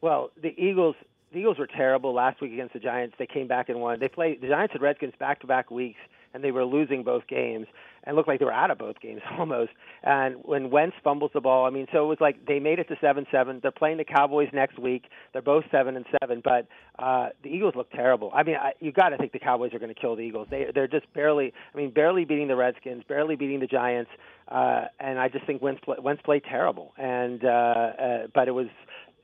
[0.00, 0.96] Well, the Eagles
[1.32, 3.16] the Eagles were terrible last week against the Giants.
[3.18, 3.98] They came back and won.
[3.98, 5.98] They played the Giants and Redskins back to back weeks,
[6.34, 7.66] and they were losing both games
[8.06, 9.70] and looked like they were out of both games almost.
[10.02, 12.88] And when Wentz fumbles the ball, I mean, so it was like they made it
[12.88, 13.60] to seven seven.
[13.62, 15.04] They're playing the Cowboys next week.
[15.32, 16.66] They're both seven and seven, but
[16.98, 18.30] uh, the Eagles look terrible.
[18.34, 20.48] I mean, I, you got to think the Cowboys are going to kill the Eagles.
[20.50, 24.10] They they're just barely, I mean, barely beating the Redskins, barely beating the Giants,
[24.48, 26.92] uh, and I just think Wentz play, Wentz played terrible.
[26.98, 28.66] And uh, uh, but it was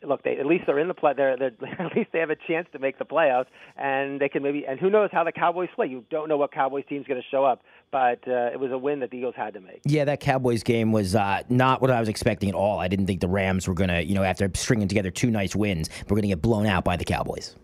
[0.07, 1.13] look, they at least they're in the play.
[1.17, 4.43] They're, they're at least they have a chance to make the playoffs, and they can
[4.43, 4.65] maybe.
[4.67, 5.87] And who knows how the Cowboys play?
[5.87, 8.79] You don't know what Cowboys team's going to show up, but uh, it was a
[8.79, 9.81] win that the Eagles had to make.
[9.85, 12.79] Yeah, that Cowboys game was uh, not what I was expecting at all.
[12.79, 15.55] I didn't think the Rams were going to, you know, after stringing together two nice
[15.55, 17.57] wins, we're going to get blown out by the Cowboys.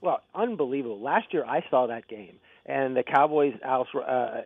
[0.00, 1.00] Well, unbelievable.
[1.00, 3.84] Last year I saw that game and the Cowboys uh,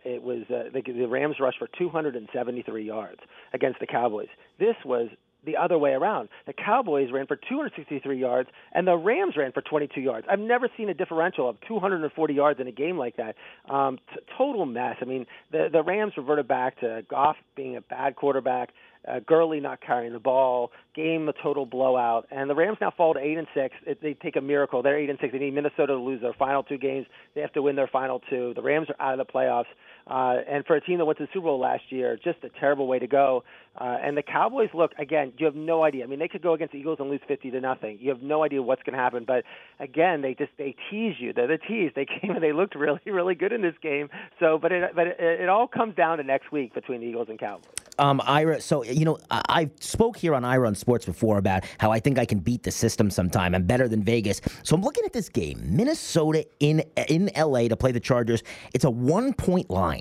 [0.03, 3.21] it was uh, the, the Rams rushed for 273 yards
[3.53, 4.27] against the Cowboys.
[4.59, 5.09] This was
[5.45, 6.29] the other way around.
[6.45, 10.27] The Cowboys ran for 263 yards, and the Rams ran for 22 yards.
[10.29, 13.35] I've never seen a differential of 240 yards in a game like that.
[13.69, 14.97] Um, t- total mess.
[15.01, 18.69] I mean, the the Rams reverted back to Goff being a bad quarterback
[19.07, 23.13] uh, Gurley not carrying the ball, game a total blowout, and the Rams now fall
[23.13, 23.75] to eight and six.
[23.87, 24.83] It, they take a miracle.
[24.83, 25.31] They're eight and six.
[25.31, 27.07] They need Minnesota to lose their final two games.
[27.33, 28.53] They have to win their final two.
[28.55, 29.65] The Rams are out of the playoffs,
[30.09, 32.49] uh, and for a team that went to the Super Bowl last year, just a
[32.59, 33.43] terrible way to go.
[33.79, 35.31] Uh, and the Cowboys look again.
[35.37, 36.03] You have no idea.
[36.03, 37.97] I mean, they could go against the Eagles and lose fifty to nothing.
[38.01, 39.23] You have no idea what's going to happen.
[39.25, 39.43] But
[39.79, 41.31] again, they just they tease you.
[41.31, 41.91] They're the tease.
[41.95, 44.09] They came and they looked really really good in this game.
[44.39, 47.27] So, but it but it, it all comes down to next week between the Eagles
[47.29, 47.67] and Cowboys.
[47.99, 51.65] Um, Ira, so you know, I, I spoke here on Ira on Sports before about
[51.79, 53.53] how I think I can beat the system sometime.
[53.53, 54.41] I'm better than Vegas.
[54.63, 58.41] So I'm looking at this game, Minnesota in in LA to play the Chargers.
[58.73, 59.98] It's a one point line.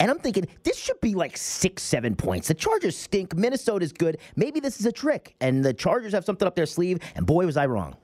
[0.00, 2.48] And I'm thinking this should be like six, seven points.
[2.48, 3.34] The Chargers stink.
[3.34, 4.18] Minnesota's good.
[4.36, 7.00] Maybe this is a trick, and the Chargers have something up their sleeve.
[7.16, 7.96] And boy, was I wrong.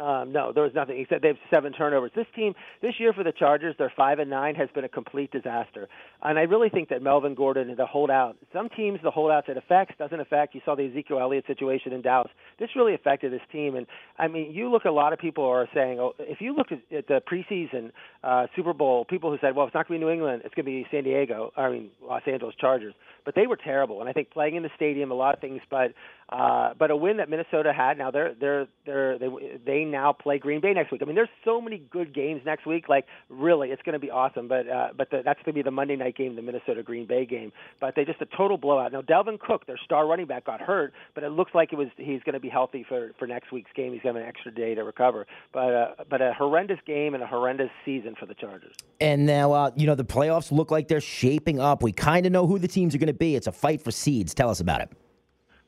[0.00, 0.96] Um, no, there was nothing.
[0.96, 2.10] He said they have seven turnovers.
[2.16, 5.30] This team, this year for the Chargers, they're five and nine, has been a complete
[5.30, 5.88] disaster.
[6.22, 8.36] And I really think that Melvin Gordon and the holdout.
[8.52, 10.54] Some teams, the holdouts, it affects, doesn't affect.
[10.54, 12.30] You saw the Ezekiel Elliott situation in Dallas.
[12.58, 13.76] This really affected this team.
[13.76, 13.86] And
[14.18, 14.84] I mean, you look.
[14.86, 17.90] A lot of people are saying, oh, if you look at, at the preseason
[18.24, 20.54] uh, Super Bowl, people who said, well, it's not going to be New England, it's
[20.54, 21.52] going to be San Diego.
[21.56, 22.94] I mean, Los Angeles Chargers.
[23.24, 24.00] But they were terrible.
[24.00, 25.60] And I think playing in the stadium, a lot of things.
[25.70, 25.92] But
[26.30, 27.98] uh, but a win that Minnesota had.
[27.98, 29.28] Now they're they're they're they
[29.64, 31.02] they now play Green Bay next week.
[31.02, 32.88] I mean, there's so many good games next week.
[32.88, 34.46] Like really, it's going to be awesome.
[34.46, 37.06] But uh, but the, that's going to be the Monday night game, the Minnesota Green
[37.06, 37.52] Bay game.
[37.80, 38.92] But they just a total blowout.
[38.92, 41.88] Now Dalvin Cook, their star running back, got hurt, but it looks like it was
[41.96, 43.92] he's going to be healthy for for next week's game.
[43.92, 45.26] He's have an extra day to recover.
[45.52, 48.76] But uh, but a horrendous game and a horrendous season for the Chargers.
[49.00, 51.82] And now uh, you know the playoffs look like they're shaping up.
[51.82, 53.34] We kind of know who the teams are going to be.
[53.34, 54.32] It's a fight for seeds.
[54.32, 54.90] Tell us about it.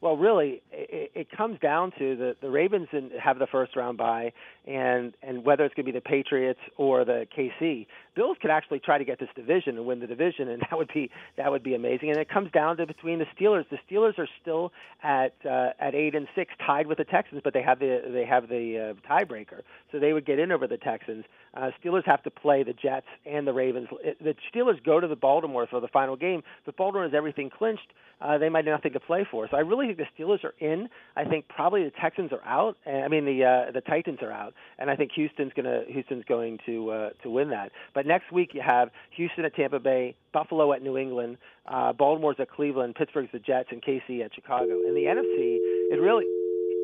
[0.02, 2.88] Well, really, it, it comes down to the the Ravens
[3.22, 4.32] have the first round bye,
[4.66, 8.80] and and whether it's going to be the Patriots or the KC, Bills could actually
[8.80, 11.62] try to get this division and win the division, and that would be that would
[11.62, 12.10] be amazing.
[12.10, 13.64] And it comes down to between the Steelers.
[13.70, 14.72] The Steelers are still
[15.02, 18.24] at uh, at eight and six, tied with the Texans, but they have the they
[18.24, 21.24] have the uh, tiebreaker, so they would get in over the Texans.
[21.54, 23.88] Uh, Steelers have to play the Jets and the Ravens.
[24.20, 27.92] The Steelers go to the Baltimore for the final game, but Baltimore has everything clinched.
[28.22, 29.48] Uh, they might have nothing to play for.
[29.50, 30.88] So I really think the Steelers are in.
[31.16, 32.76] I think probably the Texans are out.
[32.86, 36.58] I mean the uh, the Titans are out, and I think Houston's gonna Houston's going
[36.66, 37.72] to uh, to win that.
[37.94, 42.36] But next week you have Houston at Tampa Bay, Buffalo at New England, uh, Baltimore's
[42.38, 44.80] at Cleveland, Pittsburgh's the Jets, and KC at Chicago.
[44.86, 45.58] In the NFC,
[45.92, 46.24] it really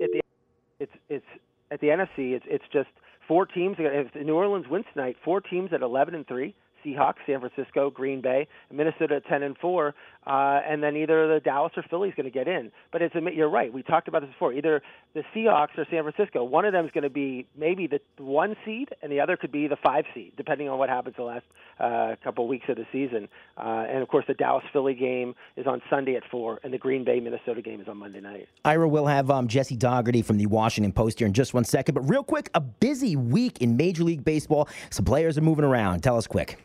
[0.02, 0.20] at the
[0.80, 1.26] it's it's
[1.70, 2.88] at the NFC it's it's just
[3.26, 3.76] four teams.
[3.78, 6.54] If New Orleans wins tonight, four teams at 11 and three,
[6.84, 9.94] Seahawks, San Francisco, Green Bay, Minnesota at 10 and 4,
[10.28, 12.70] uh, and then either the Dallas or Philly is going to get in.
[12.92, 13.72] But it's you're right.
[13.72, 14.52] We talked about this before.
[14.52, 14.82] Either
[15.14, 16.44] the Seahawks or San Francisco.
[16.44, 19.50] One of them is going to be maybe the one seed, and the other could
[19.50, 21.46] be the five seed, depending on what happens the last
[21.80, 23.28] uh, couple weeks of the season.
[23.56, 26.78] Uh, and of course, the Dallas Philly game is on Sunday at four, and the
[26.78, 28.48] Green Bay Minnesota game is on Monday night.
[28.64, 31.94] Ira will have um, Jesse Dougherty from the Washington Post here in just one second.
[31.94, 34.68] But real quick, a busy week in Major League Baseball.
[34.90, 36.02] Some players are moving around.
[36.02, 36.58] Tell us quick.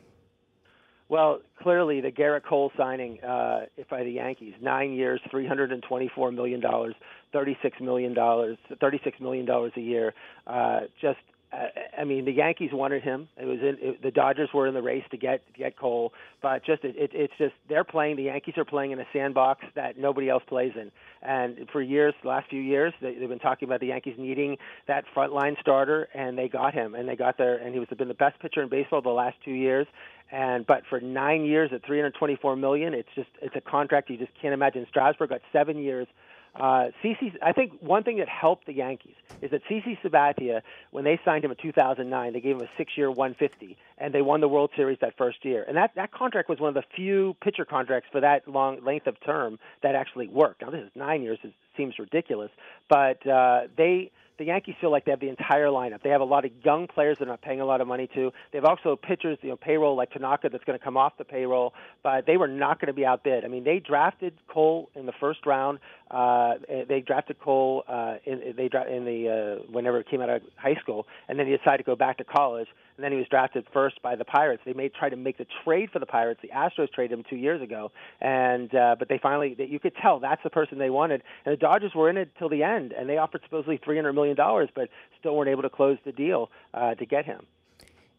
[1.10, 5.84] Well, clearly the Gerrit Cole signing uh, by the Yankees, nine years, three hundred and
[5.84, 6.96] twenty-four million dollars,
[7.32, 10.14] thirty-six million dollars, thirty-six million dollars a year.
[10.48, 11.20] Uh, just
[11.54, 11.68] uh,
[12.00, 13.28] I mean, the Yankees wanted him.
[13.38, 16.12] It was in, it, the Dodgers were in the race to get get Cole,
[16.42, 18.16] but just it, it, it's just they're playing.
[18.16, 20.92] The Yankees are playing in a sandbox that nobody else plays in.
[21.22, 24.58] And for years, the last few years, they, they've been talking about the Yankees needing
[24.88, 28.08] that frontline starter, and they got him, and they got there, and he was been
[28.08, 29.86] the best pitcher in baseball the last two years.
[30.32, 34.32] And but for nine years at 324 million, it's just it's a contract you just
[34.42, 34.88] can't imagine.
[34.90, 36.08] Strasburg got seven years
[36.56, 40.62] uh, CC, I think one thing that helped the Yankees is that CC Sabathia,
[40.92, 44.40] when they signed him in 2009, they gave him a six-year 150, and they won
[44.40, 45.66] the World Series that first year.
[45.68, 49.08] And that that contract was one of the few pitcher contracts for that long length
[49.08, 50.62] of term that actually worked.
[50.62, 52.52] Now this is nine years; it seems ridiculous,
[52.88, 56.02] but uh, they the Yankees feel like they have the entire lineup.
[56.02, 58.32] They have a lot of young players they're not paying a lot of money to.
[58.52, 61.24] They have also pitchers, you know, payroll like Tanaka that's going to come off the
[61.24, 63.46] payroll, but they were not going to be outbid.
[63.46, 65.80] I mean, they drafted Cole in the first round.
[66.10, 66.56] Uh,
[66.88, 70.42] they drafted Cole uh, in they dra- in the uh, whenever it came out of
[70.56, 73.28] high school, and then he decided to go back to college and then he was
[73.28, 74.62] drafted first by the Pirates.
[74.66, 76.42] They made try to make the trade for the Pirates.
[76.42, 80.20] The Astros traded him two years ago, and uh, but they finally you could tell
[80.20, 81.24] that's the person they wanted.
[81.46, 84.14] And the Dodgers were in it till the end, and they offered supposedly three hundred
[84.14, 87.46] million dollars, but still weren't able to close the deal uh, to get him.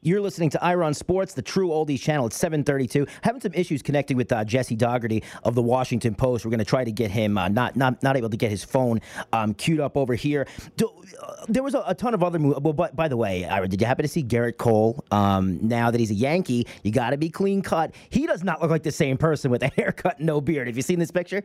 [0.04, 2.26] You're listening to Ira on Sports, the True Oldies channel.
[2.26, 3.06] It's 732.
[3.22, 6.44] Having some issues connecting with uh, Jesse Dougherty of the Washington Post.
[6.44, 8.62] We're going to try to get him uh, not not not able to get his
[8.62, 9.00] phone
[9.32, 10.46] um, queued up over here.
[10.76, 10.90] Do,
[11.22, 12.60] uh, there was a, a, ton of other moves.
[12.60, 15.02] Well, but by the way, Ira, did you happen to see Gerrit Cole?
[15.10, 17.94] Um, now that he's a Yankee, you got to be clean cut.
[18.10, 20.66] He does not look like the same person with a haircut and no beard.
[20.66, 21.42] Have you seen this picture?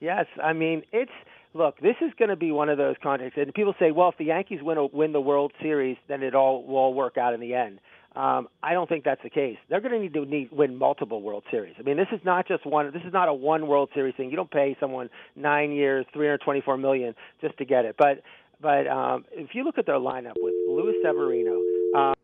[0.00, 1.12] Yes, I mean it's
[1.58, 3.36] look, this is going to be one of those contracts.
[3.36, 6.64] And people say, well, if the Yankees win win the World Series, then it all
[6.64, 7.80] will all work out in the end.
[8.16, 9.58] Um, I don't think that's the case.
[9.68, 11.74] They're going to need to need, win multiple World Series.
[11.78, 12.86] I mean, this is not just one.
[12.92, 14.30] This is not a one World Series thing.
[14.30, 17.96] You don't pay someone nine years, 324 million just to get it.
[17.98, 18.22] But
[18.60, 21.60] but um, if you look at their lineup with Luis Severino.
[21.96, 22.14] Um,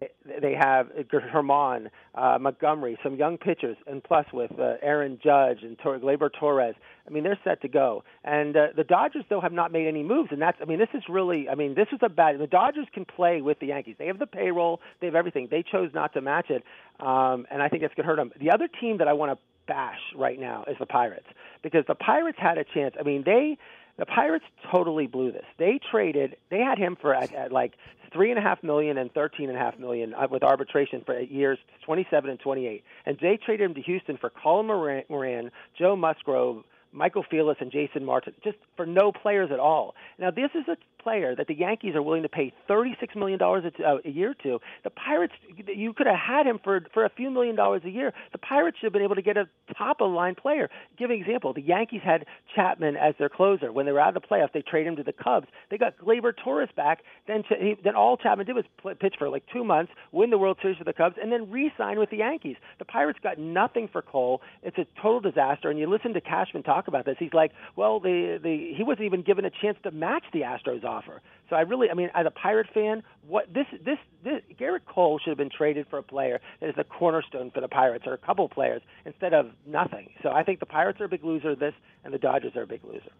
[0.00, 5.78] they have Germán, uh, Montgomery, some young pitchers, and plus with uh, Aaron Judge and
[5.78, 6.74] Tor- Gleyber Torres.
[7.06, 8.04] I mean, they're set to go.
[8.24, 10.30] And uh, the Dodgers, though, have not made any moves.
[10.32, 12.38] And that's, I mean, this is really, I mean, this is a bad.
[12.38, 13.96] The Dodgers can play with the Yankees.
[13.98, 15.48] They have the payroll, they have everything.
[15.50, 16.62] They chose not to match it,
[17.00, 18.32] um, and I think that's going to hurt them.
[18.38, 21.26] The other team that I want to bash right now is the Pirates
[21.62, 22.94] because the Pirates had a chance.
[22.98, 23.58] I mean, they
[23.98, 25.44] the Pirates totally blew this.
[25.58, 26.36] They traded.
[26.50, 27.72] They had him for at, at like
[28.12, 31.18] three and a half million and thirteen and a half million uh, with arbitration for
[31.18, 32.84] years 27 and 28.
[33.06, 37.70] And they traded him to Houston for Colin Moran, Moran Joe Musgrove, Michael Feliz, and
[37.70, 39.94] Jason Martin, just for no players at all.
[40.18, 43.46] Now, this is a player that the Yankees are willing to pay $36 million a,
[43.46, 44.58] uh, a year to.
[44.82, 45.34] The Pirates,
[45.68, 48.12] you could have had him for, for a few million dollars a year.
[48.32, 50.68] The Pirates should have been able to get a top of line player.
[50.98, 51.52] Give an example.
[51.52, 53.70] The Yankees had Chapman as their closer.
[53.70, 55.46] When they were out of the playoffs, they traded him to the Cubs.
[55.70, 57.02] They got Gleyber Torres back.
[57.28, 57.44] Then,
[57.84, 58.64] then all Chapman did was
[58.98, 61.70] pitch for like two months, win the World Series for the Cubs, and then re
[61.78, 62.56] sign with the Yankees.
[62.80, 64.40] The Pirates got nothing for Cole.
[64.64, 65.70] It's a total disaster.
[65.70, 67.14] And you listen to Cashman talk about this.
[67.20, 70.82] He's like, well, the, the, he wasn't even given a chance to match the Astros
[70.96, 71.16] offer.
[71.48, 75.18] So I really, I mean, as a Pirate fan, what this this this Gerrit Cole
[75.18, 78.14] should have been traded for a player that is the cornerstone for the Pirates or
[78.14, 80.06] a couple players instead of nothing.
[80.22, 82.62] So I think the Pirates are a big loser of this, and the Dodgers are
[82.62, 83.12] a big loser.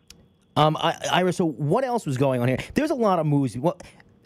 [0.56, 2.58] Um, Ira, so what else was going on here?
[2.74, 3.58] There's a lot of moves.
[3.58, 3.78] Well,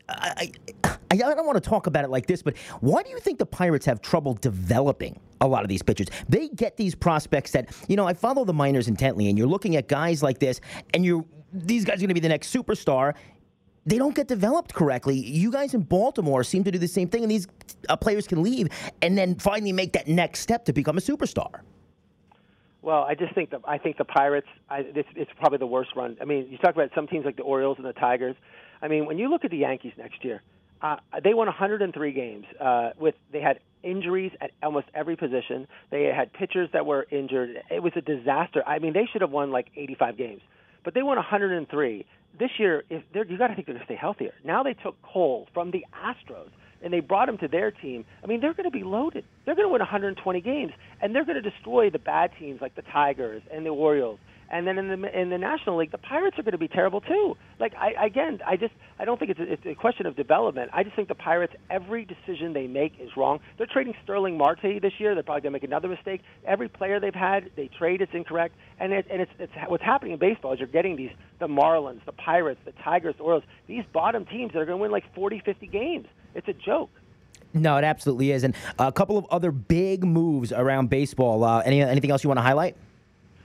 [0.09, 0.53] I,
[0.85, 3.39] I, I don't want to talk about it like this, but why do you think
[3.39, 6.07] the Pirates have trouble developing a lot of these pitchers?
[6.29, 9.77] They get these prospects that, you know, I follow the minors intently, and you're looking
[9.77, 10.61] at guys like this,
[10.95, 13.15] and you're these guys are going to be the next superstar.
[13.91, 15.17] They don't get developed correctly.
[15.17, 17.49] You guys in Baltimore seem to do the same thing, and these
[17.89, 18.69] uh, players can leave
[19.03, 21.63] and then finally make that next step to become a superstar.
[22.83, 24.47] Well, I just think that I think the Pirates.
[24.71, 26.17] I, this it's probably the worst run.
[26.21, 28.37] I mean, you talk about some teams like the Orioles and the Tigers.
[28.81, 30.41] I mean, when you look at the Yankees next year,
[30.83, 32.45] uh, they won 103 games.
[32.61, 35.67] Uh, with they had injuries at almost every position.
[35.91, 37.61] They had pitchers that were injured.
[37.69, 38.63] It was a disaster.
[38.65, 40.43] I mean, they should have won like 85 games,
[40.85, 42.07] but they won 103.
[42.39, 44.33] This year, if they're, you got to think they're going to stay healthier.
[44.45, 46.51] Now they took Cole from the Astros
[46.83, 49.25] and they brought him to their team, I mean, they're going to be loaded.
[49.45, 52.75] They're going to win 120 games, and they're going to destroy the bad teams like
[52.75, 54.19] the Tigers and the Orioles
[54.51, 57.01] and then in the in the National League, the Pirates are going to be terrible
[57.01, 57.37] too.
[57.59, 60.71] Like I again, I just I don't think it's a, it's a question of development.
[60.73, 63.41] I just think the Pirates every decision they make is wrong.
[63.59, 65.15] They're trading Starling Marte this year.
[65.15, 66.23] They're probably going to make another mistake.
[66.45, 70.13] Every player they've had, they trade it's incorrect, and it, and it's it's what's happening
[70.13, 73.85] in baseball is you're getting these the Marlins, the Pirates, the Tigers, the Orioles, these
[73.93, 76.07] bottom teams that are going to win like 40, 50 games.
[76.35, 76.91] It's a joke.
[77.53, 78.45] No, it absolutely is.
[78.45, 81.43] And a couple of other big moves around baseball.
[81.45, 82.77] Uh, any anything else you want to highlight?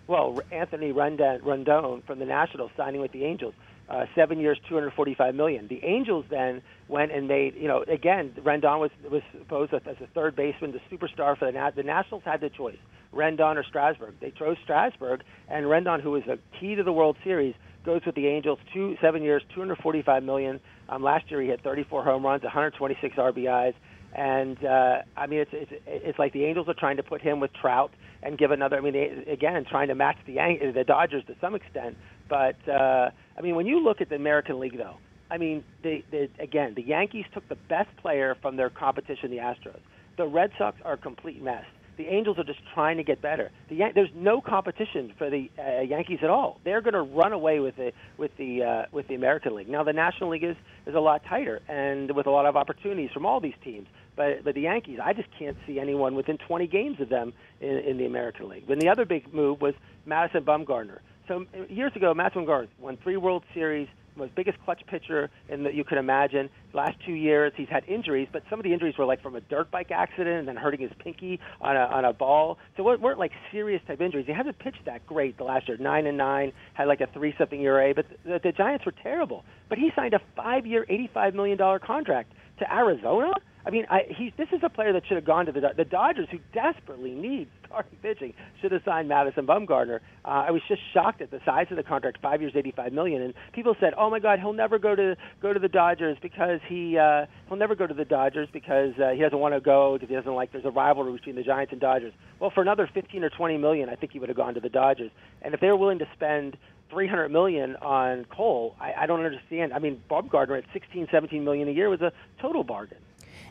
[0.07, 3.53] Well, Anthony Rendon, Rendon from the Nationals signing with the Angels.
[3.87, 5.67] Uh, seven years, 245 million.
[5.67, 10.07] The Angels then went and made, you know, again, Rendon was was supposed as a
[10.07, 11.75] third baseman, the superstar for the Nat.
[11.75, 12.79] The Nationals had the choice,
[13.13, 14.15] Rendon or Strasburg.
[14.19, 18.15] They chose Strasburg, and Rendon, who was a key to the World Series, goes with
[18.15, 18.57] the Angels.
[18.73, 20.59] Two seven years, 245 million.
[20.89, 23.75] Um, last year he had 34 home runs, 126 RBIs.
[24.15, 27.39] And uh, I mean, it's, it's it's like the Angels are trying to put him
[27.39, 27.91] with Trout
[28.23, 28.77] and give another.
[28.77, 30.35] I mean, they, again, trying to match the
[30.73, 31.97] the Dodgers to some extent.
[32.27, 34.97] But uh, I mean, when you look at the American League, though,
[35.29, 39.37] I mean, they, they, again, the Yankees took the best player from their competition, the
[39.37, 39.79] Astros.
[40.17, 41.65] The Red Sox are a complete mess.
[41.97, 43.51] The Angels are just trying to get better.
[43.69, 46.59] The Yan- there's no competition for the uh, Yankees at all.
[46.65, 49.69] They're going to run away with the with the uh, with the American League.
[49.69, 53.11] Now the National League is is a lot tighter and with a lot of opportunities
[53.13, 53.87] from all these teams.
[54.15, 57.77] But but the Yankees, I just can't see anyone within 20 games of them in,
[57.79, 58.67] in the American League.
[58.67, 59.73] Then the other big move was
[60.05, 60.99] Madison Bumgarner.
[61.27, 65.63] So uh, years ago, Madison Bumgarner won three World Series, most biggest clutch pitcher in
[65.63, 66.49] that you could imagine.
[66.73, 69.41] Last two years, he's had injuries, but some of the injuries were like from a
[69.41, 72.57] dirt bike accident and then hurting his pinky on a on a ball.
[72.77, 74.25] So it weren't like serious type injuries.
[74.27, 75.77] He hasn't pitched that great the last year.
[75.77, 79.43] Nine and nine, had like a three something ERA, but the, the Giants were terrible.
[79.69, 83.33] But he signed a five year, eighty five million dollar contract to Arizona.
[83.65, 85.85] I mean, I, he, this is a player that should have gone to the the
[85.85, 88.33] Dodgers, who desperately need starting pitching.
[88.61, 90.01] Should have signed Madison Bumgarner.
[90.23, 93.23] Uh, I was just shocked at the size of the contract, five years, eighty-five million,
[93.23, 96.59] and people said, "Oh my God, he'll never go to go to the Dodgers because
[96.67, 99.93] he uh, he'll never go to the Dodgers because uh, he doesn't want to go
[99.93, 102.87] because he doesn't like there's a rivalry between the Giants and Dodgers." Well, for another
[102.93, 105.09] fifteen or twenty million, I think he would have gone to the Dodgers.
[105.41, 106.55] And if they were willing to spend
[106.91, 109.73] 300 million on Cole, I, I don't understand.
[109.73, 112.99] I mean, Bumgarner at 16, 17 million a year was a total bargain.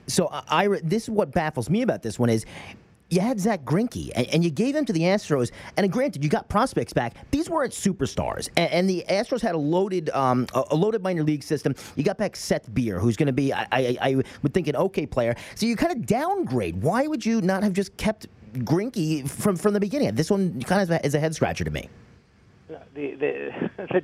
[0.06, 2.44] So, Ira, this is what baffles me about this one is
[3.10, 5.50] you had Zack Greinke, and, you gave him to the Astros.
[5.76, 7.14] And granted, you got prospects back.
[7.30, 11.74] These weren't superstars, and, the Astros had a loaded, um, a, loaded minor league system.
[11.96, 14.76] You got back Seth Beer, who's going to be, I, I, I, would think, an
[14.76, 15.36] okay player.
[15.54, 16.82] So you kind of downgrade.
[16.82, 20.14] Why would you not have just kept Greinke from from the beginning?
[20.14, 21.88] This one kind of is a head scratcher to me.
[22.68, 24.02] The, The, the,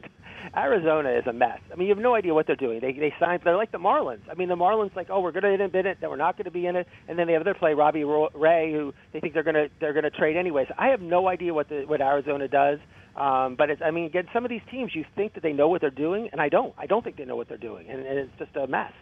[0.56, 1.60] Arizona is a mess.
[1.72, 2.80] I mean, you have no idea what they're doing.
[2.80, 3.42] They they signed.
[3.44, 4.22] They're like the Marlins.
[4.30, 6.36] I mean, the Marlins like, oh, we're going to be in it, then we're not
[6.36, 9.20] going to be in it, and then they have their play Robbie Ray, who they
[9.20, 10.66] think they're going to they're going to trade anyways.
[10.76, 12.78] I have no idea what the what Arizona does.
[13.16, 15.68] Um, but it's, I mean, again, some of these teams, you think that they know
[15.68, 16.74] what they're doing, and I don't.
[16.78, 18.92] I don't think they know what they're doing, and, and it's just a mess.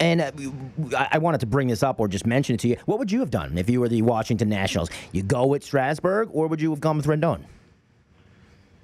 [0.00, 0.32] And uh,
[1.10, 2.76] I wanted to bring this up or just mention it to you.
[2.84, 4.90] What would you have done if you were the Washington Nationals?
[5.12, 7.44] You go with Strasburg, or would you have gone with Rendon?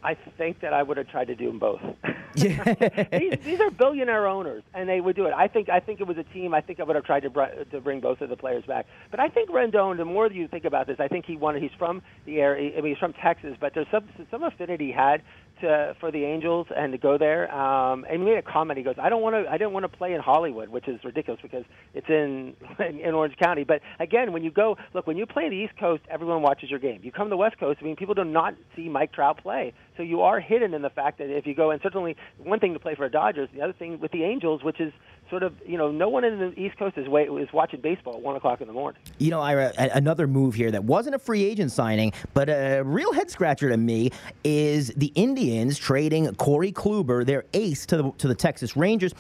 [0.03, 1.81] I think that I would have tried to do them both.
[2.35, 5.35] these, these are billionaire owners, and they would do it.
[5.35, 6.55] I think I think it was a team.
[6.55, 8.87] I think I would have tried to br- to bring both of the players back.
[9.11, 9.97] But I think Rendon.
[9.97, 11.63] The more you think about this, I think he wanted.
[11.63, 12.79] He's from the area.
[12.79, 15.23] I mean, he's from Texas, but there's some some affinity he had
[15.61, 17.53] to for the Angels and to go there.
[17.55, 18.79] Um, and he made a comment.
[18.79, 19.51] He goes, "I don't want to.
[19.51, 23.37] I didn't want to play in Hollywood, which is ridiculous because it's in in Orange
[23.37, 23.65] County.
[23.65, 26.79] But again, when you go, look, when you play the East Coast, everyone watches your
[26.79, 27.01] game.
[27.03, 27.79] You come to the West Coast.
[27.81, 30.89] I mean, people do not see Mike Trout play, so you are hidden in the
[30.89, 33.61] fact that if you go, and certainly one thing to play for the Dodgers, the
[33.61, 34.95] other thing with the Angels, which is
[35.29, 38.15] sort of, you know, no one in the East Coast is, way, is watching baseball
[38.15, 39.03] at 1 o'clock in the morning.
[39.19, 43.13] You know, Ira, another move here that wasn't a free agent signing, but a real
[43.13, 44.11] head scratcher to me
[44.43, 49.13] is the Indians trading Corey Kluber, their ace, to the, to the Texas Rangers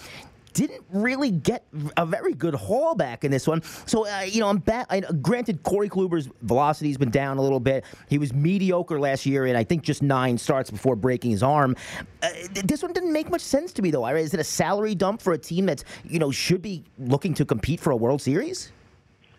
[0.52, 3.62] didn't really get a very good haul back in this one.
[3.86, 4.62] So, uh, you know, I'm.
[4.68, 7.84] I, granted, Corey Kluber's velocity's been down a little bit.
[8.08, 11.76] He was mediocre last year, and I think just nine starts before breaking his arm.
[12.22, 12.28] Uh,
[12.64, 14.06] this one didn't make much sense to me, though.
[14.06, 17.44] Is it a salary dump for a team that's, you know, should be looking to
[17.44, 18.72] compete for a World Series?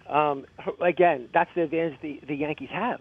[0.09, 0.45] Um,
[0.82, 2.99] again, that's the advantage the, the Yankees have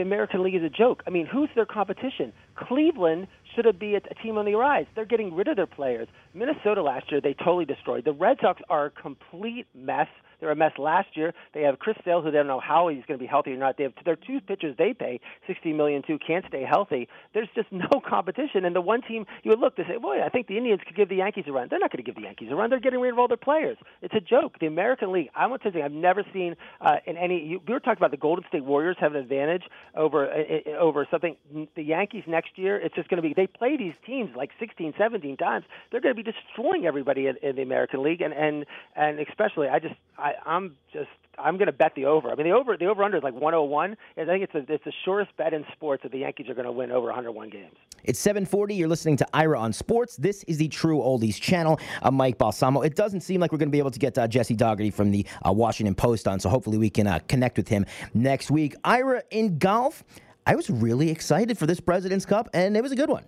[0.00, 1.02] the American League is a joke.
[1.06, 2.32] I mean, who's their competition?
[2.54, 4.86] Cleveland should it be a, a team on the rise?
[4.94, 6.08] They're getting rid of their players.
[6.34, 8.04] Minnesota last year they totally destroyed.
[8.04, 10.08] The Red Sox are a complete mess.
[10.40, 11.34] They were a mess last year.
[11.54, 13.56] They have Chris Sale, who they don't know how he's going to be healthy or
[13.56, 13.76] not.
[13.76, 17.08] They have their two pitchers they pay sixty million to can't stay healthy.
[17.34, 18.64] There's just no competition.
[18.64, 20.96] And the one team you would look to say, boy, I think the Indians could
[20.96, 21.68] give the Yankees a run.
[21.70, 22.70] They're not going to give the Yankees a run.
[22.70, 23.78] They're getting rid of all their players.
[24.02, 24.58] It's a joke.
[24.60, 25.28] The American League.
[25.34, 27.44] I want to say I've never seen uh, in any.
[27.44, 29.64] You, we were talking about the Golden State Warriors have an advantage
[29.96, 31.36] over uh, over something.
[31.76, 33.34] The Yankees next year, it's just going to be.
[33.34, 35.64] They play these teams like 16, 17 times.
[35.90, 38.64] They're going to be destroying everybody in, in the American League, and and
[38.96, 39.94] and especially, I just
[40.44, 41.08] I'm just
[41.38, 42.30] I'm going to bet the over.
[42.30, 43.96] I mean, the over the over under is like 101.
[44.16, 46.66] I think it's a, it's the surest bet in sports that the Yankees are going
[46.66, 47.74] to win over 101 games.
[48.04, 48.76] It's 7:40.
[48.76, 50.16] You're listening to Ira on Sports.
[50.16, 51.78] This is the True Oldies channel.
[52.02, 52.82] I'm Mike Balsamo.
[52.82, 55.10] It doesn't seem like we're going to be able to get uh, Jesse Dougherty from
[55.10, 58.74] the uh, Washington Post on, so hopefully we can uh, connect with him next week.
[58.84, 60.04] Ira in golf.
[60.46, 63.24] I was really excited for this President's Cup, and it was a good one.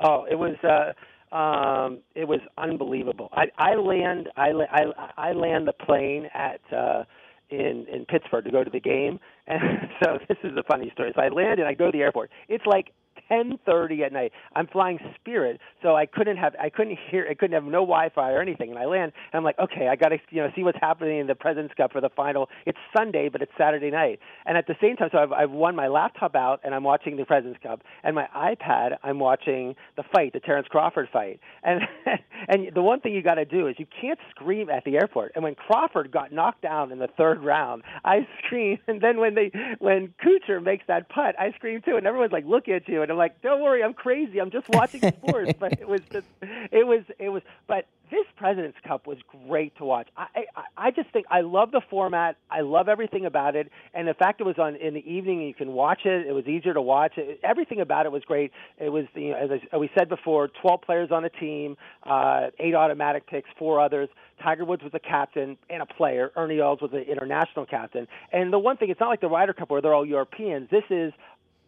[0.00, 0.56] Oh, it was.
[0.62, 0.92] Uh,
[1.32, 3.28] um, it was unbelievable.
[3.32, 7.04] I, I land I, I, I land the plane at uh,
[7.50, 11.12] in in Pittsburgh to go to the game, and so this is a funny story.
[11.14, 12.30] So I land and I go to the airport.
[12.48, 12.92] It's like
[13.30, 14.32] 10:30 at night.
[14.54, 18.32] I'm flying Spirit, so I couldn't have I couldn't hear I couldn't have no Wi-Fi
[18.32, 18.70] or anything.
[18.70, 21.18] And I land and I'm like, okay, I got to you know see what's happening
[21.18, 22.48] in the Presidents Cup for the final.
[22.66, 24.20] It's Sunday, but it's Saturday night.
[24.46, 27.16] And at the same time, so I've, I've won my laptop out and I'm watching
[27.16, 31.40] the Presidents Cup, and my iPad I'm watching the fight, the Terrence Crawford fight.
[31.62, 31.82] And
[32.48, 35.32] and the one thing you got to do is you can't scream at the airport.
[35.34, 38.78] And when Crawford got knocked down in the third round, I screamed.
[38.88, 41.96] And then when they when Kuchar makes that putt, I scream too.
[41.96, 44.40] And everyone's like looking at you, and I'm like, don't worry, I'm crazy.
[44.40, 45.52] I'm just watching sports.
[45.58, 47.42] but it was just, it was, it was.
[47.66, 50.08] But this President's Cup was great to watch.
[50.16, 52.36] I, I, I just think I love the format.
[52.50, 55.54] I love everything about it, and the fact it was on in the evening, you
[55.54, 56.26] can watch it.
[56.26, 57.14] It was easier to watch.
[57.16, 58.52] It, everything about it was great.
[58.78, 62.48] It was, you know, as, I, we said before, 12 players on a team, uh,
[62.58, 64.08] eight automatic picks, four others.
[64.42, 66.30] Tiger Woods was a captain and a player.
[66.36, 68.06] Ernie Els was an international captain.
[68.32, 70.68] And the one thing, it's not like the Ryder Cup where they're all Europeans.
[70.70, 71.12] This is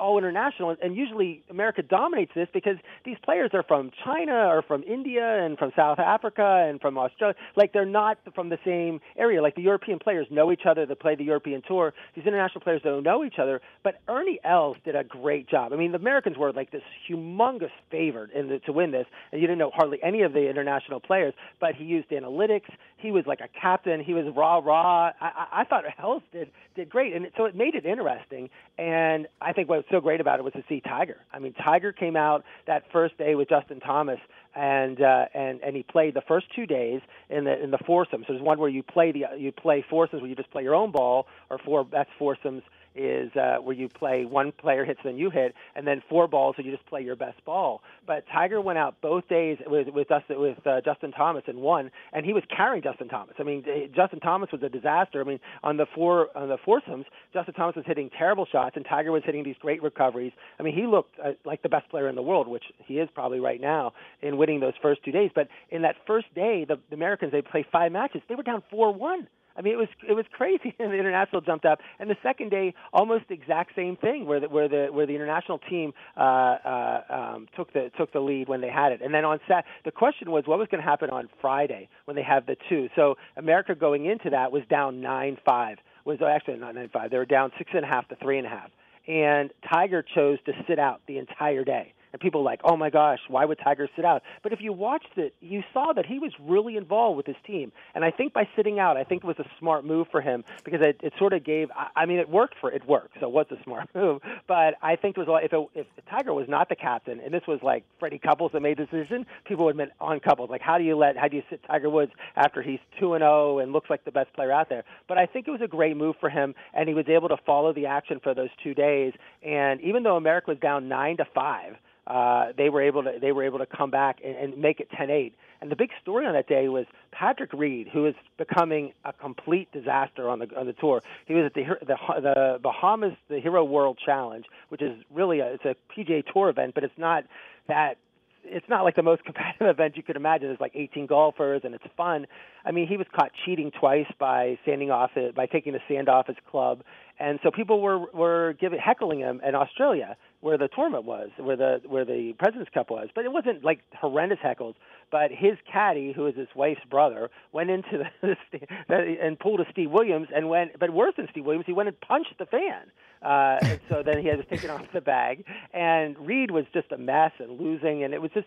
[0.00, 4.82] all international, and usually America dominates this because these players are from China or from
[4.82, 7.34] India and from South Africa and from Australia.
[7.56, 9.42] Like they're not from the same area.
[9.42, 10.86] Like the European players know each other.
[10.86, 11.92] They play the European tour.
[12.14, 13.60] These international players don't know each other.
[13.82, 15.72] But Ernie Els did a great job.
[15.72, 19.40] I mean, the Americans were like this humongous favorite in the, to win this, and
[19.40, 21.34] you didn't know hardly any of the international players.
[21.60, 22.70] But he used analytics.
[22.96, 24.02] He was like a captain.
[24.02, 25.12] He was rah rah.
[25.20, 28.50] I, I, thought Els did did great, and so it made it interesting.
[28.78, 31.18] And I think what so great about it was to see Tiger.
[31.32, 34.18] I mean, Tiger came out that first day with Justin Thomas,
[34.54, 38.26] and uh, and and he played the first two days in the in the foursomes.
[38.26, 40.74] So there's one where you play the you play foursomes where you just play your
[40.74, 42.62] own ball, or four that's foursomes
[42.94, 46.56] is uh, where you play one player hits then you hit, and then four balls
[46.56, 47.82] so you just play your best ball.
[48.06, 51.90] But Tiger went out both days with with, Dustin, with uh, Justin Thomas and won,
[52.12, 53.34] and he was carrying Justin Thomas.
[53.38, 53.64] I mean,
[53.94, 55.20] Justin Thomas was a disaster.
[55.20, 58.84] I mean, on the four on the foursomes, Justin Thomas was hitting terrible shots, and
[58.84, 60.32] Tiger was hitting these great recoveries.
[60.58, 63.08] I mean, he looked uh, like the best player in the world, which he is
[63.14, 65.30] probably right now in winning those first two days.
[65.34, 68.22] But in that first day, the, the Americans they played five matches.
[68.28, 69.28] They were down four one.
[69.60, 70.74] I mean, it was it was crazy.
[70.78, 74.40] and the international jumped up, and the second day, almost the exact same thing, where
[74.40, 78.48] the where the where the international team uh, uh, um, took the took the lead
[78.48, 79.02] when they had it.
[79.04, 82.16] And then on Sat, the question was what was going to happen on Friday when
[82.16, 82.88] they have the two.
[82.96, 85.76] So America going into that was down nine five.
[86.06, 87.10] Was actually not nine five.
[87.10, 88.70] They were down six and a half to three and a half.
[89.06, 93.20] And Tiger chose to sit out the entire day and people like, oh my gosh,
[93.28, 94.22] why would Tiger sit out?
[94.42, 97.72] But if you watched it, you saw that he was really involved with his team.
[97.94, 100.44] And I think by sitting out, I think it was a smart move for him
[100.64, 101.68] because it, it sort of gave.
[101.96, 104.22] I mean, it worked for it worked, so it was a smart move.
[104.46, 107.20] But I think it was a lot, if it, if Tiger was not the captain
[107.20, 110.20] and this was like Freddie Couples that made the decision, people would have been on
[110.20, 110.50] Couples.
[110.50, 113.22] Like, how do you let how do you sit Tiger Woods after he's two and
[113.22, 114.84] zero oh and looks like the best player out there?
[115.08, 117.36] But I think it was a great move for him, and he was able to
[117.46, 119.12] follow the action for those two days.
[119.42, 123.32] And even though America was down nine to five uh, they were able to they
[123.32, 125.32] were able to come back and, and make it 10-8.
[125.60, 129.70] And the big story on that day was Patrick Reed, who is becoming a complete
[129.72, 131.02] disaster on the on the tour.
[131.26, 135.54] He was at the the, the Bahamas the Hero World Challenge, which is really a,
[135.54, 137.24] it's a PGA Tour event, but it's not
[137.68, 137.98] that
[138.44, 140.48] it's not like the most competitive event you could imagine.
[140.48, 142.26] There's like 18 golfers and it's fun.
[142.64, 146.08] I mean, he was caught cheating twice by sanding off it by taking the sand
[146.08, 146.82] off his club,
[147.20, 151.56] and so people were were giving heckling him in Australia where the tournament was, where
[151.56, 153.08] the where the President's Cup was.
[153.14, 154.74] But it wasn't like horrendous heckles.
[155.10, 158.36] But his caddy, who is his wife's brother, went into the,
[158.88, 160.78] the and pulled a Steve Williams and went.
[160.78, 162.90] But worse than Steve Williams, he went and punched the fan.
[163.22, 165.44] Uh, and so then he had to take it off the bag.
[165.74, 168.46] And Reed was just a mess and losing, and it was just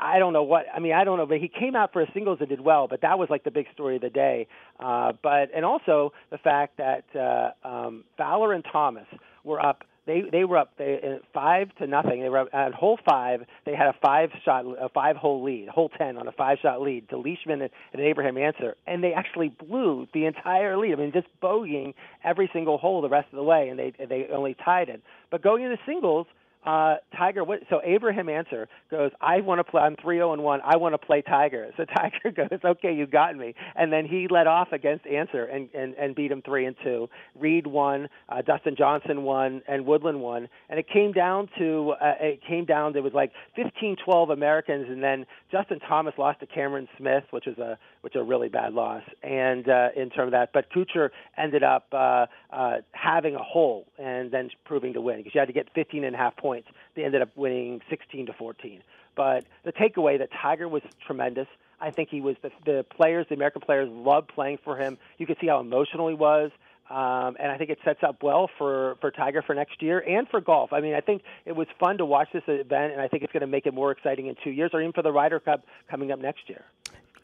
[0.00, 0.92] I don't know what I mean.
[0.92, 2.88] I don't know, but he came out for a singles and did well.
[2.88, 4.46] But that was like the big story of the day.
[4.80, 9.06] Uh, but and also the fact that uh, um, Fowler and Thomas
[9.44, 12.20] were up they they were up they, uh, five to nothing.
[12.20, 13.44] They were up at hole five.
[13.64, 16.82] They had a five shot, a five hole lead, hole ten on a five shot
[16.82, 20.92] lead to Leishman and, and Abraham Ancer, and they actually blew the entire lead.
[20.92, 24.28] I mean, just bogeying every single hole the rest of the way, and they they
[24.32, 25.02] only tied it.
[25.30, 26.26] But going into singles,
[26.64, 30.42] uh, Tiger, what, so Abraham Ancer goes, I want to play, I'm 3 0 and
[30.42, 31.70] 1, I want to play Tiger.
[31.76, 33.54] So Tiger goes, okay, you got me.
[33.74, 37.08] And then he led off against Ancer and, and, and beat him 3 and 2.
[37.38, 40.48] Reed won, uh, Dustin Johnson won, and Woodland won.
[40.68, 44.86] And it came down to, uh, it came down, there was like 15, 12 Americans,
[44.88, 48.72] and then Justin Thomas lost to Cameron Smith, which was a, which a really bad
[48.74, 50.50] loss, and uh, in terms of that.
[50.52, 55.34] But Kuchar ended up uh, uh, having a hole and then proving to win because
[55.34, 56.68] you had to get 15 and a half points points.
[56.94, 58.82] They ended up winning 16 to 14.
[59.16, 61.46] But the takeaway that Tiger was tremendous.
[61.80, 64.98] I think he was the, the players, the American players, loved playing for him.
[65.18, 66.50] You could see how emotional he was.
[66.90, 70.28] Um, and I think it sets up well for, for Tiger for next year and
[70.28, 70.72] for golf.
[70.74, 73.32] I mean, I think it was fun to watch this event, and I think it's
[73.32, 75.64] going to make it more exciting in two years, or even for the Ryder Cup
[75.90, 76.64] coming up next year.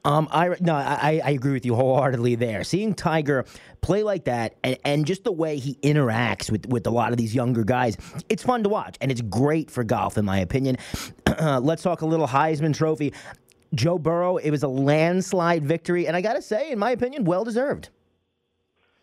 [0.04, 2.64] Um, I no, I, I agree with you wholeheartedly there.
[2.64, 3.44] Seeing Tiger
[3.82, 7.18] play like that, and, and just the way he interacts with with a lot of
[7.18, 7.96] these younger guys,
[8.28, 10.78] it's fun to watch, and it's great for golf, in my opinion.
[11.40, 13.12] let's talk a little Heisman Trophy.
[13.74, 17.24] Joe Burrow, it was a landslide victory, and I got to say, in my opinion,
[17.24, 17.90] well deserved.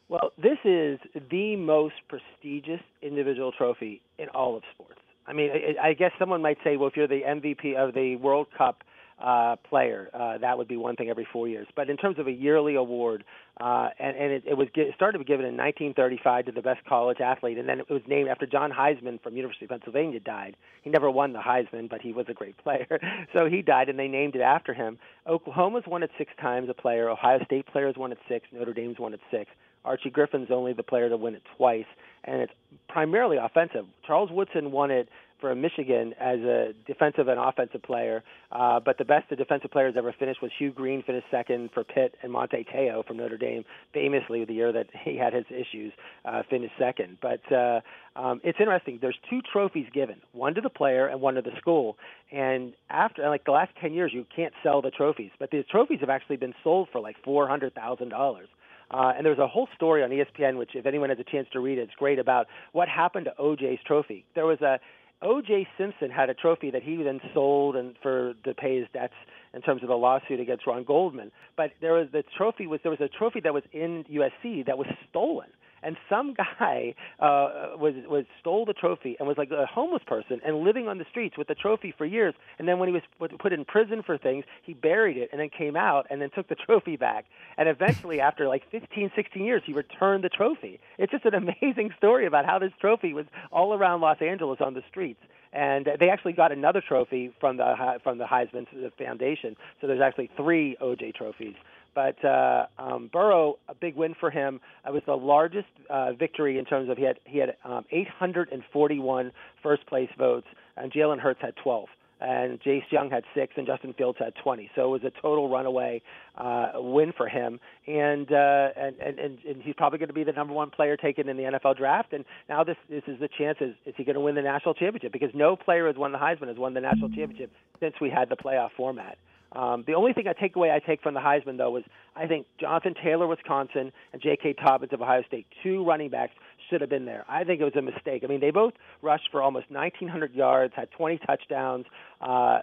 [0.09, 4.99] Well, this is the most prestigious individual trophy in all of sports.
[5.25, 8.47] I mean, I guess someone might say, well, if you're the MVP of the World
[8.57, 8.83] Cup
[9.20, 10.09] uh, player.
[10.13, 11.68] Uh, that would be one thing every four years.
[11.76, 13.24] But in terms of a yearly award,
[13.59, 16.61] uh, and, and it, it was it started to be given in 1935 to the
[16.61, 20.20] best college athlete, and then it was named after John Heisman from University of Pennsylvania.
[20.20, 20.55] Died.
[20.84, 22.99] He never won the Heisman, but he was a great player.
[23.34, 24.99] so he died, and they named it after him.
[25.28, 26.70] Oklahoma's won it six times.
[26.70, 27.09] A player.
[27.09, 28.45] Ohio State players won it six.
[28.51, 29.49] Notre Dame's won it six.
[29.88, 31.86] Archie Griffin's only the player to win it twice,
[32.26, 32.51] and it's
[32.89, 33.86] primarily offensive.
[34.05, 35.07] Charles Woodson won it
[35.39, 38.23] for Michigan as a defensive and offensive player.
[38.51, 41.83] Uh, but the best the defensive players ever finished was Hugh Green finished second for
[41.83, 45.93] Pitt, and Manti Te'o from Notre Dame, famously the year that he had his issues,
[46.25, 47.17] uh, finished second.
[47.21, 47.81] But uh,
[48.15, 48.99] um, it's interesting.
[49.01, 51.97] There's two trophies given, one to the player and one to the school.
[52.31, 55.99] And after like the last 10 years, you can't sell the trophies, but these trophies
[56.01, 58.47] have actually been sold for like four hundred thousand dollars.
[58.89, 61.59] Uh, and there's a whole story on ESPN, which if anyone has a chance to
[61.59, 64.23] read it, it's great about what happened to OJ's trophy.
[64.33, 64.79] There was a
[65.22, 65.68] O.J.
[65.78, 69.13] Simpson had a trophy that he then sold and for to pay his debts
[69.53, 71.32] in terms of the lawsuit against Ron Goldman.
[71.55, 74.78] But there was the trophy was there was a trophy that was in USC that
[74.78, 75.47] was stolen
[75.84, 80.39] and some guy uh, was was stole the trophy and was like a homeless person
[80.45, 82.34] and living on the streets with the trophy for years.
[82.59, 85.49] And then when he was put in prison for things, he buried it and then
[85.49, 87.25] came out and then took the trophy back.
[87.57, 90.80] And eventually, after like 15, 16 years, he returned the trophy.
[90.97, 94.73] It's just an amazing story about how this trophy was all around Los Angeles on
[94.73, 95.21] the streets
[95.53, 98.67] and they actually got another trophy from the from the Heisman
[98.97, 99.55] Foundation.
[99.80, 101.55] So there's actually three OJ trophies.
[101.97, 104.61] But uh, um, Burrow, a big win for him.
[104.85, 109.31] It was the largest uh, victory in terms of he had he had um, 841
[109.63, 110.45] first place votes,
[110.75, 111.87] and Jalen Hurts had 12
[112.19, 114.69] and Chase Young had six, and Justin Fields had 20.
[114.75, 116.01] So it was a total runaway
[116.35, 120.31] uh, win for him, and, uh, and and and he's probably going to be the
[120.31, 122.13] number one player taken in the NFL draft.
[122.13, 124.75] And now this this is the chance: is, is he going to win the national
[124.75, 125.11] championship?
[125.13, 128.29] Because no player has won the Heisman has won the national championship since we had
[128.29, 129.17] the playoff format.
[129.53, 131.83] Um, the only thing I take away I take from the Heisman though was
[132.15, 134.55] I think Jonathan Taylor, Wisconsin, and J.K.
[134.63, 136.33] Dobbins of Ohio State, two running backs,
[136.70, 137.26] should have been there.
[137.28, 138.24] I think it was a mistake.
[138.24, 141.86] I mean, they both rushed for almost 1,900 yards, had 20 touchdowns.
[142.22, 142.59] Uh,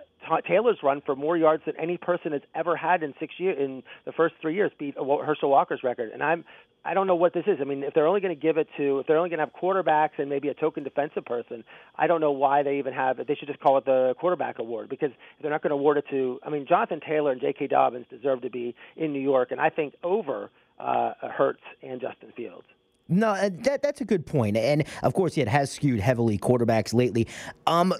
[0.47, 3.83] Taylor's run for more yards than any person has ever had in six years in
[4.05, 6.11] the first three years, beat Herschel Walker's record.
[6.13, 6.45] And I'm
[6.87, 7.59] I don't know what this is.
[7.61, 9.47] I mean, if they're only going to give it to, if they're only going to
[9.47, 11.65] have quarterbacks and maybe a token defensive person,
[11.97, 13.27] I don't know why they even have it.
[13.27, 16.05] They should just call it the quarterback award because they're not going to award it
[16.11, 17.69] to, I mean, Jonathan Taylor and J.K.
[17.69, 22.33] Dobbins deserve to be in New York, and I think over uh, Hurts and Justin
[22.37, 22.67] Fields.
[23.09, 26.95] No, uh, that that's a good point, and of course, it has skewed heavily quarterbacks
[26.95, 27.29] lately.
[27.67, 27.93] Um,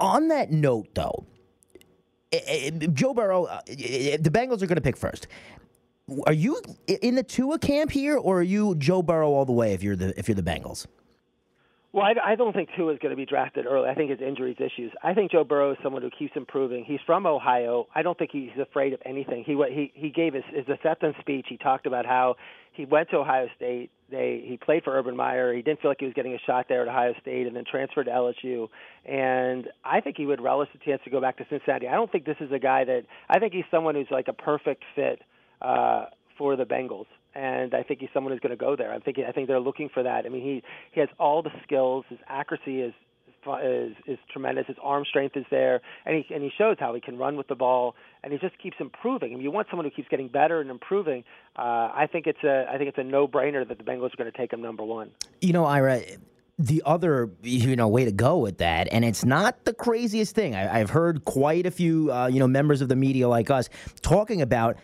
[0.00, 1.24] on that note, though,
[2.92, 5.26] Joe Burrow, uh, the Bengals are going to pick first.
[6.26, 9.72] are you in the Tua camp here, or are you Joe Burrow all the way
[9.72, 10.86] if you're the if you're the Bengals?
[11.94, 13.88] Well, I, I don't think Tua is going to be drafted early.
[13.88, 14.90] I think his injuries issues.
[15.04, 16.84] I think Joe Burrow is someone who keeps improving.
[16.84, 17.86] He's from Ohio.
[17.94, 19.44] I don't think he's afraid of anything.
[19.46, 21.46] He he he gave his his acceptance speech.
[21.48, 22.34] He talked about how
[22.72, 23.92] he went to Ohio State.
[24.10, 25.54] They he played for Urban Meyer.
[25.54, 27.62] He didn't feel like he was getting a shot there at Ohio State, and then
[27.64, 28.66] transferred to LSU.
[29.04, 31.86] And I think he would relish the chance to go back to Cincinnati.
[31.86, 34.32] I don't think this is a guy that I think he's someone who's like a
[34.32, 35.22] perfect fit
[35.62, 38.92] uh, for the Bengals and I think he's someone who's going to go there.
[38.92, 40.24] I'm thinking I think they're looking for that.
[40.26, 40.62] I mean, he
[40.92, 42.04] he has all the skills.
[42.08, 42.94] His accuracy is
[43.62, 44.66] is is tremendous.
[44.66, 47.48] His arm strength is there, and he and he shows how he can run with
[47.48, 49.32] the ball, and he just keeps improving.
[49.32, 51.24] I mean, you want someone who keeps getting better and improving.
[51.56, 54.16] Uh, I think it's a I think it's a no brainer that the Bengals are
[54.16, 55.10] going to take him number one.
[55.40, 56.00] You know, Ira.
[56.56, 60.54] The other, you know, way to go with that, and it's not the craziest thing.
[60.54, 63.68] I, have heard quite a few, uh, you know, members of the media like us
[64.02, 64.76] talking about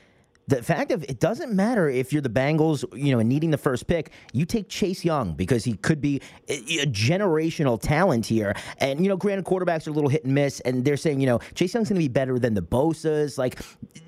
[0.49, 3.87] the fact of it doesn't matter if you're the Bengals, you know, needing the first
[3.87, 8.55] pick, you take Chase Young because he could be a, generational talent here.
[8.79, 11.27] And you know, granted, quarterbacks are a little hit and miss, and they're saying, you
[11.27, 13.39] know, Chase Young's going to be better than the Bosa's.
[13.39, 13.61] Like,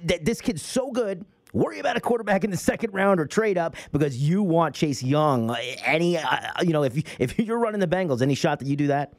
[0.07, 1.25] th- this kid's so good.
[1.53, 5.03] Worry about a quarterback in the second round or trade up because you want Chase
[5.03, 5.55] Young.
[5.85, 8.75] Any, uh, you know, if you, if you're running the Bengals, any shot that you
[8.75, 9.13] do that?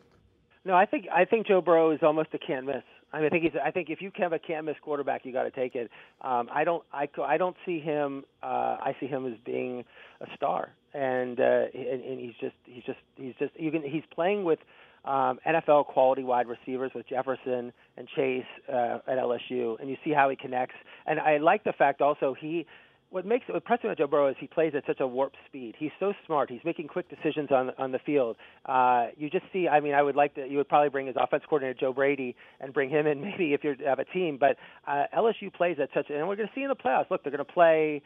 [0.65, 2.83] No, I think I think Joe Burrow is almost a can't miss.
[3.13, 3.53] I mean, I think he's.
[3.63, 5.91] I think if you have a can't miss quarterback, you got to take it.
[6.21, 6.83] Um, I don't.
[6.91, 8.23] I, I don't see him.
[8.41, 9.85] Uh, I see him as being
[10.19, 12.55] a star, and, uh, and and he's just.
[12.65, 12.99] He's just.
[13.15, 13.51] He's just.
[13.55, 13.83] You can.
[13.83, 14.59] He's playing with
[15.05, 20.11] um, NFL quality wide receivers with Jefferson and Chase uh, at LSU, and you see
[20.11, 20.75] how he connects.
[21.05, 22.65] And I like the fact also he
[23.13, 25.75] what makes what impressive about Joe Burrow is he plays at such a warp speed.
[25.77, 26.49] He's so smart.
[26.49, 28.37] He's making quick decisions on on the field.
[28.65, 29.67] Uh, you just see.
[29.67, 30.47] I mean, I would like to.
[30.47, 33.63] You would probably bring his offense coordinator Joe Brady and bring him in maybe if
[33.63, 34.37] you have a team.
[34.39, 34.57] But
[34.87, 37.11] uh, LSU plays at such, and we're going to see in the playoffs.
[37.11, 38.01] Look, they're going to play.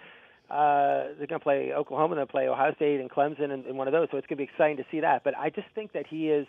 [0.50, 3.66] Uh, they're going to play Oklahoma, they're going to play Ohio State and Clemson, and,
[3.66, 4.08] and one of those.
[4.12, 5.26] So it's going to be exciting to see that.
[5.26, 6.48] But I just think that he is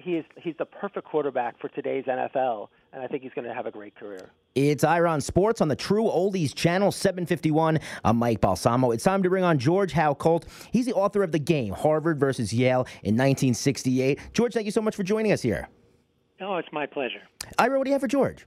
[0.00, 3.54] he is he's the perfect quarterback for today's NFL, and I think he's going to
[3.54, 4.30] have a great career.
[4.54, 7.78] It's Ira on Sports on the True Oldies channel, 751.
[8.04, 8.90] I'm Mike Balsamo.
[8.90, 10.46] It's time to bring on George Howe Colt.
[10.72, 14.18] He's the author of the game, Harvard versus Yale in 1968.
[14.32, 15.68] George, thank you so much for joining us here.
[16.40, 17.22] Oh, it's my pleasure.
[17.58, 18.46] Ira, what do you have for George?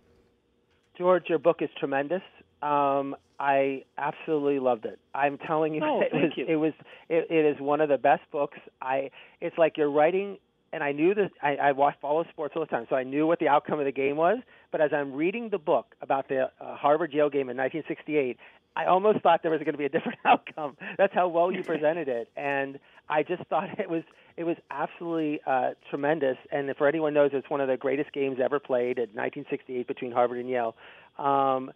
[0.97, 2.21] George, your book is tremendous.
[2.61, 4.99] Um, I absolutely loved it.
[5.13, 6.45] I'm telling you, oh, it was you.
[6.47, 6.73] it was
[7.09, 8.57] it, it is one of the best books.
[8.81, 10.37] I it's like you're writing
[10.73, 13.27] and I knew that I, I watch follow sports all the time, so I knew
[13.27, 14.39] what the outcome of the game was.
[14.71, 18.37] But as I'm reading the book about the uh, Harvard Yale game in 1968,
[18.75, 20.75] I almost thought there was going to be a different outcome.
[20.97, 24.01] That's how well you presented it, and I just thought it was
[24.35, 26.37] it was absolutely uh, tremendous.
[26.51, 30.11] And for anyone knows, it's one of the greatest games ever played at 1968 between
[30.11, 30.75] Harvard and Yale.
[31.19, 31.71] Um,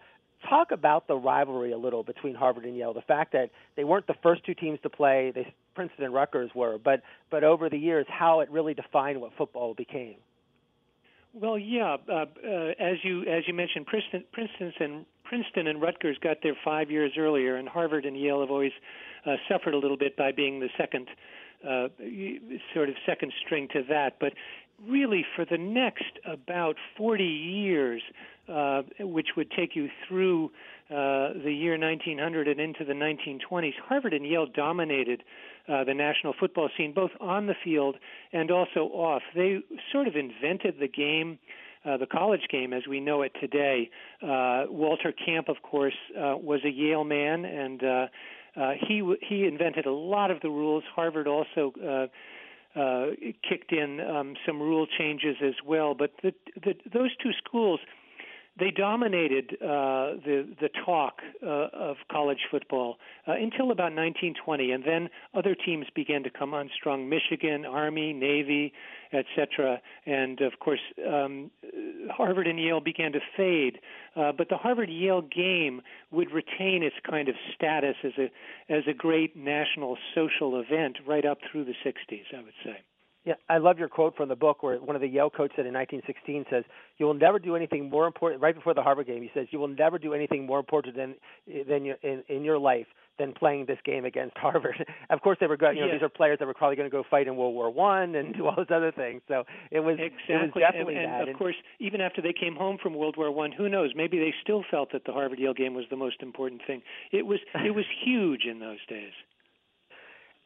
[0.50, 2.94] talk about the rivalry a little between Harvard and Yale.
[2.94, 6.50] The fact that they weren't the first two teams to play, they, Princeton and Rutgers
[6.56, 10.16] were, but but over the years, how it really defined what football became.
[11.36, 12.26] Well, yeah, uh, uh,
[12.80, 17.12] as you as you mentioned, Princeton, Princeton and Princeton and Rutgers got there five years
[17.16, 18.72] earlier, and Harvard and Yale have always
[19.24, 21.10] uh, suffered a little bit by being the second
[21.64, 21.90] uh,
[22.74, 24.18] sort of second string to that.
[24.20, 24.34] But
[24.84, 28.02] really, for the next about 40 years,
[28.50, 30.46] uh, which would take you through
[30.90, 35.24] uh, the year 1900 and into the 1920s, Harvard and Yale dominated
[35.68, 37.96] uh, the national football scene, both on the field
[38.34, 39.22] and also off.
[39.36, 39.60] They
[39.92, 41.40] sort of invented the game.
[41.86, 43.90] Uh, the college game as we know it today.
[44.22, 48.08] Uh, Walter Camp, of course, uh, was a Yale man, and uh,
[48.60, 50.84] uh, he he invented a lot of the rules.
[50.94, 52.08] Harvard also uh,
[52.78, 53.08] uh,
[53.48, 55.96] kicked in um, some rule changes as well.
[55.96, 57.80] But the, the, those two schools
[58.60, 62.98] they dominated uh, the the talk uh, of college football
[63.28, 68.14] uh, until about 1920, and then other teams began to come on strong: Michigan, Army,
[68.14, 68.74] Navy,
[69.14, 69.82] etc.
[70.06, 71.52] And of course, um,
[72.10, 73.80] Harvard and Yale began to fade.
[74.16, 75.82] Uh, but the Harvard-Yale game
[76.12, 81.26] would retain its kind of status as a as a great national social event right
[81.26, 82.34] up through the 60s.
[82.36, 82.78] I would say.
[83.28, 85.66] Yeah, I love your quote from the book where one of the Yale coaches said
[85.66, 86.64] in 1916 says,
[86.98, 89.60] "You will never do anything more important." Right before the Harvard game, he says, "You
[89.60, 91.14] will never do anything more important than
[91.68, 95.48] than your, in in your life than playing this game against Harvard." of course, they
[95.48, 95.76] were going.
[95.76, 97.70] You know, these are players that were probably going to go fight in World War
[97.70, 99.22] One and do all those other things.
[99.28, 100.34] So it was exactly.
[100.34, 101.22] it was definitely and, that.
[101.24, 103.92] And of course, even after they came home from World War One, who knows?
[103.94, 106.82] Maybe they still felt that the Harvard Yale game was the most important thing.
[107.12, 109.12] It was it was huge in those days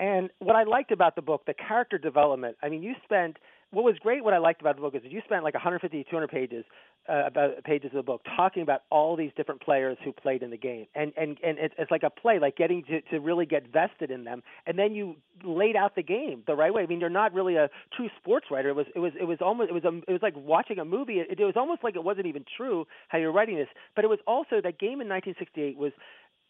[0.01, 2.57] And what I liked about the book, the character development.
[2.63, 3.37] I mean, you spent
[3.69, 4.21] what was great.
[4.23, 6.65] What I liked about the book is that you spent like 150 200 pages
[7.07, 10.49] uh, about pages of the book talking about all these different players who played in
[10.49, 13.45] the game, and and and it's, it's like a play, like getting to to really
[13.45, 16.81] get vested in them, and then you laid out the game the right way.
[16.81, 18.69] I mean, you're not really a true sports writer.
[18.69, 20.85] It was it was it was almost it was a, it was like watching a
[20.85, 21.19] movie.
[21.19, 24.09] It, it was almost like it wasn't even true how you're writing this, but it
[24.09, 25.93] was also that game in 1968 was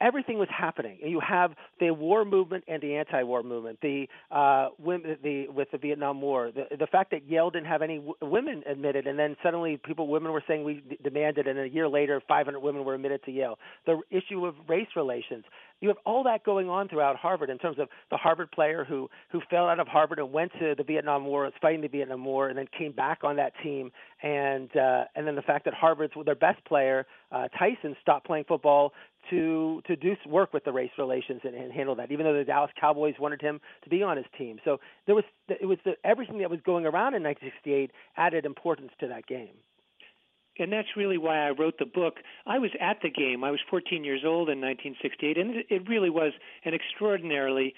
[0.01, 0.97] everything was happening.
[1.01, 5.77] You have the war movement and the anti-war movement, the uh, women, the with the
[5.77, 9.35] Vietnam War, the the fact that Yale didn't have any w- women admitted, and then
[9.43, 12.95] suddenly people, women were saying we d- demanded, and a year later, 500 women were
[12.95, 13.59] admitted to Yale.
[13.85, 15.45] The issue of race relations.
[15.79, 19.09] You have all that going on throughout Harvard in terms of the Harvard player who
[19.31, 22.23] who fell out of Harvard and went to the Vietnam War, was fighting the Vietnam
[22.23, 23.91] War, and then came back on that team,
[24.21, 28.45] and uh, and then the fact that Harvard's their best player, uh, Tyson, stopped playing
[28.47, 28.93] football
[29.29, 32.11] to to do work with the race relations and, and handle that.
[32.11, 35.25] Even though the Dallas Cowboys wanted him to be on his team, so there was
[35.47, 39.55] it was the, everything that was going around in 1968 added importance to that game.
[40.59, 42.15] And that's really why I wrote the book.
[42.45, 43.43] I was at the game.
[43.43, 46.33] I was 14 years old in 1968, and it really was
[46.65, 47.73] an extraordinarily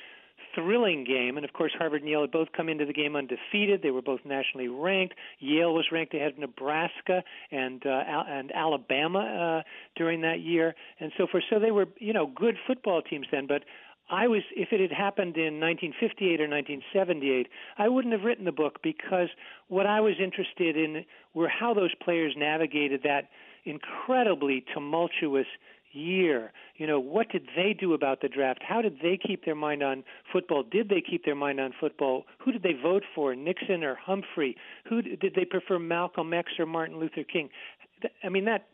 [0.55, 1.37] thrilling game.
[1.37, 3.81] And of course, Harvard and Yale had both come into the game undefeated.
[3.81, 5.15] They were both nationally ranked.
[5.39, 11.11] Yale was ranked ahead of Nebraska and uh, and Alabama uh, during that year, and
[11.17, 11.43] so forth.
[11.49, 13.47] So they were, you know, good football teams then.
[13.47, 13.63] But
[14.09, 18.51] I was, if it had happened in 1958 or 1978, I wouldn't have written the
[18.51, 19.29] book because
[19.69, 23.29] what I was interested in were how those players navigated that
[23.65, 25.47] incredibly tumultuous
[25.93, 26.51] year.
[26.77, 28.61] You know, what did they do about the draft?
[28.67, 30.63] How did they keep their mind on football?
[30.63, 32.25] Did they keep their mind on football?
[32.43, 34.55] Who did they vote for, Nixon or Humphrey?
[34.89, 37.49] Who did they prefer, Malcolm X or Martin Luther King?
[38.23, 38.65] I mean, that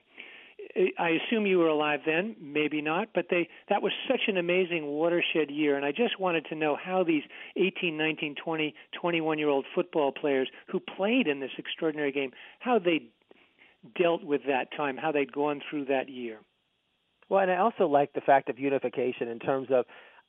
[1.00, 4.86] I assume you were alive then, maybe not, but they that was such an amazing
[4.86, 7.24] watershed year and I just wanted to know how these
[7.56, 12.78] 18, 19, 20, 21 year old football players who played in this extraordinary game, how
[12.78, 13.04] they
[13.96, 16.40] dealt with that time, how they'd gone through that year.
[17.30, 19.86] Well, and I also like the fact of unification in terms of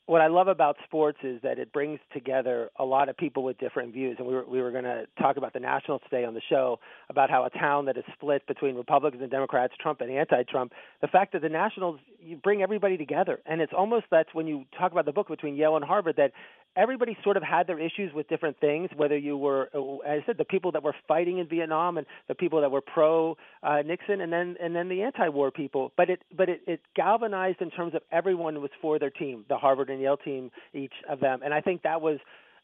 [0.06, 3.58] what I love about sports is that it brings together a lot of people with
[3.58, 4.16] different views.
[4.18, 6.80] And we were we were going to talk about the Nationals today on the show
[7.08, 10.72] about how a town that is split between Republicans and Democrats, Trump and anti-Trump.
[11.00, 14.64] The fact that the Nationals you bring everybody together, and it's almost that's when you
[14.76, 16.32] talk about the book between Yale and Harvard that
[16.76, 18.90] everybody sort of had their issues with different things.
[18.96, 19.70] Whether you were,
[20.06, 22.80] as I said, the people that were fighting in Vietnam and the people that were
[22.80, 25.92] pro uh, Nixon, and then and then the anti-war people.
[25.96, 29.56] But it but it, it galvanized in terms of everyone was for their team, the
[29.56, 32.18] Harvard and Yale team, each of them, and I think that was.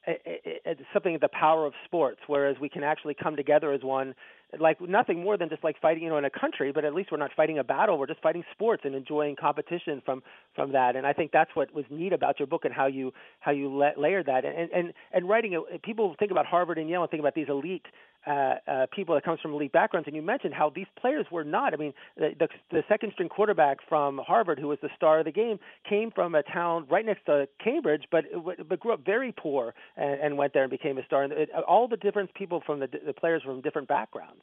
[0.07, 4.15] It's something of the power of sports, whereas we can actually come together as one
[4.61, 7.11] like nothing more than just like fighting you know in a country but at least
[7.11, 10.23] we're not fighting a battle we're just fighting sports and enjoying competition from
[10.55, 10.97] from that.
[10.97, 13.75] And i think that's what was neat about your book and how you how you
[13.75, 14.45] la- layer that.
[14.45, 17.49] And and and writing it people think about harvard and yale and think about these
[17.49, 17.87] elite
[18.27, 21.45] uh, uh, people that comes from elite backgrounds, and you mentioned how these players were
[21.45, 21.73] not.
[21.73, 25.25] I mean, the, the, the second string quarterback from Harvard, who was the star of
[25.25, 25.59] the game,
[25.89, 28.25] came from a town right next to Cambridge, but
[28.69, 31.23] but grew up very poor and, and went there and became a star.
[31.23, 34.43] And it, all the different people from the, the players from different backgrounds.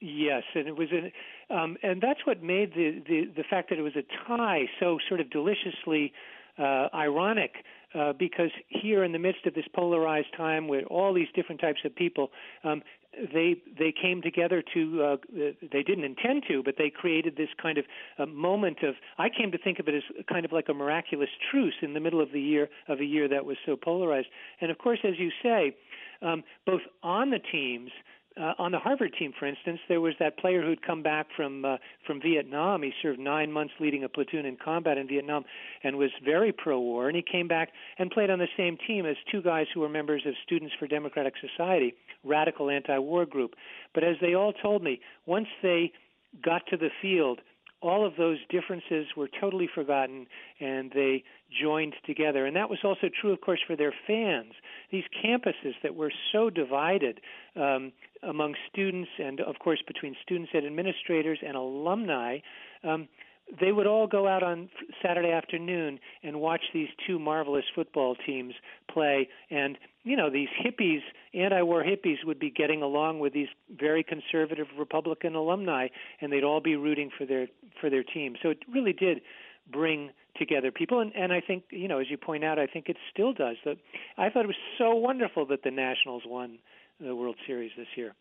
[0.00, 3.78] Yes, and it was a, um, and that's what made the, the the fact that
[3.78, 6.12] it was a tie so sort of deliciously
[6.58, 7.52] uh, ironic
[7.94, 11.80] uh, because here in the midst of this polarized time with all these different types
[11.84, 12.30] of people,
[12.64, 12.82] um,
[13.32, 15.16] they they came together to uh,
[15.72, 17.84] they didn't intend to, but they created this kind of
[18.18, 21.28] uh, moment of I came to think of it as kind of like a miraculous
[21.50, 24.28] truce in the middle of the year of a year that was so polarized.
[24.60, 25.76] And of course, as you say,
[26.22, 27.90] um, both on the teams
[28.36, 31.64] uh, on the Harvard team, for instance, there was that player who'd come back from
[31.64, 31.76] uh,
[32.06, 32.82] from Vietnam.
[32.82, 35.44] He served nine months leading a platoon in combat in Vietnam,
[35.84, 37.06] and was very pro-war.
[37.06, 39.88] And he came back and played on the same team as two guys who were
[39.88, 43.54] members of Students for Democratic Society, radical anti-war group.
[43.94, 45.92] But as they all told me, once they
[46.42, 47.40] got to the field,
[47.84, 50.26] all of those differences were totally forgotten
[50.58, 51.22] and they
[51.62, 52.46] joined together.
[52.46, 54.52] And that was also true, of course, for their fans.
[54.90, 57.20] These campuses that were so divided
[57.54, 62.38] um, among students and, of course, between students and administrators and alumni.
[62.82, 63.06] Um,
[63.60, 64.68] they would all go out on
[65.02, 68.54] Saturday afternoon and watch these two marvelous football teams
[68.92, 69.28] play.
[69.50, 71.00] And, you know, these hippies,
[71.32, 73.48] anti war hippies, would be getting along with these
[73.78, 75.88] very conservative Republican alumni,
[76.20, 77.48] and they'd all be rooting for their
[77.80, 78.36] for their team.
[78.42, 79.20] So it really did
[79.70, 82.88] bring together people and, and I think you know as you point out I think
[82.88, 83.76] it still does that
[84.18, 86.58] I thought it was so wonderful that the Nationals won
[87.00, 88.14] the World Series this year.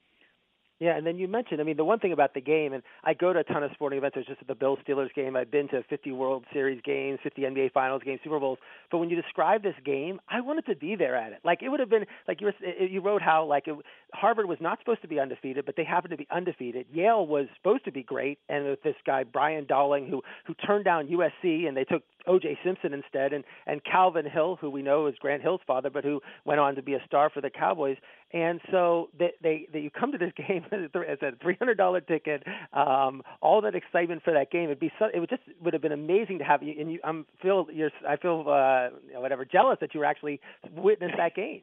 [0.84, 3.14] Yeah, and then you mentioned, I mean, the one thing about the game, and I
[3.14, 4.18] go to a ton of sporting events.
[4.18, 5.38] I was just at the Bill Steelers game.
[5.38, 8.58] I've been to 50 World Series games, 50 NBA Finals games, Super Bowls.
[8.92, 11.40] But when you describe this game, I wanted to be there at it.
[11.46, 13.78] Like it would have been, like you were, you wrote how like it,
[14.14, 16.86] Harvard was not supposed to be undefeated, but they happened to be undefeated.
[16.94, 20.86] Yale was supposed to be great, and with this guy Brian Dowling, who who turned
[20.86, 22.60] down USC, and they took O.J.
[22.64, 26.22] Simpson instead, and and Calvin Hill, who we know is Grant Hill's father, but who
[26.46, 27.98] went on to be a star for the Cowboys.
[28.32, 32.02] And so they they, they you come to this game as a three hundred dollar
[32.02, 32.44] ticket,
[32.74, 34.66] um, all that excitement for that game.
[34.66, 36.76] It'd be so, it would just would have been amazing to have you.
[36.80, 38.90] And you, I'm feel you're I feel uh,
[39.20, 40.40] whatever jealous that you were actually
[40.76, 41.62] witnessed that game.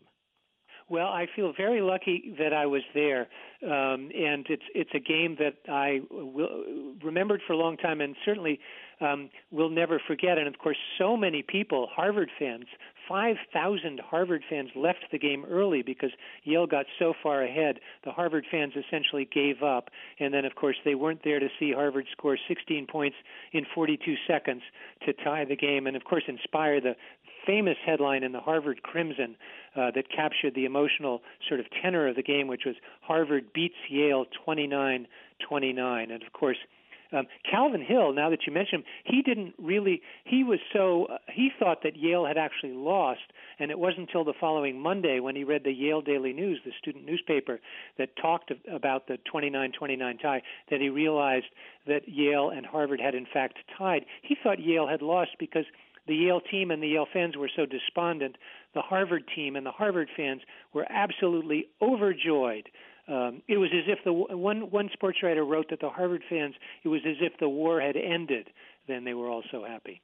[0.91, 3.29] Well, I feel very lucky that I was there,
[3.63, 6.65] um, and it's it's a game that I will
[7.01, 8.59] remembered for a long time, and certainly
[9.01, 10.37] um, will never forget.
[10.37, 12.65] And of course, so many people, Harvard fans,
[13.09, 16.11] five thousand Harvard fans left the game early because
[16.43, 17.79] Yale got so far ahead.
[18.05, 21.73] The Harvard fans essentially gave up, and then of course they weren't there to see
[21.73, 23.17] Harvard score 16 points
[23.53, 24.63] in 42 seconds
[25.07, 26.97] to tie the game, and of course inspire the
[27.47, 29.37] famous headline in the Harvard Crimson
[29.77, 33.75] uh, that captured the emotional sort of tenor of the game, which was Harvard beats
[33.89, 35.07] Yale 29
[35.49, 36.11] 29.
[36.11, 36.59] And of course,
[37.13, 41.19] um, Calvin Hill, now that you mention him, he didn't really, he was so, uh,
[41.33, 43.21] he thought that Yale had actually lost,
[43.59, 46.73] and it wasn't until the following Monday when he read the Yale Daily News, the
[46.79, 47.59] student newspaper
[47.99, 51.47] that talked about the 29 29 tie, that he realized
[51.87, 54.05] that Yale and Harvard had in fact tied.
[54.23, 55.65] He thought Yale had lost because
[56.11, 58.37] the Yale team and the Yale fans were so despondent.
[58.75, 60.43] The Harvard team and the Harvard fans
[60.75, 62.69] were absolutely overjoyed.
[63.07, 66.55] Um, it was as if the one one sports writer wrote that the Harvard fans
[66.85, 68.49] it was as if the war had ended.
[68.89, 70.03] Then they were all so happy.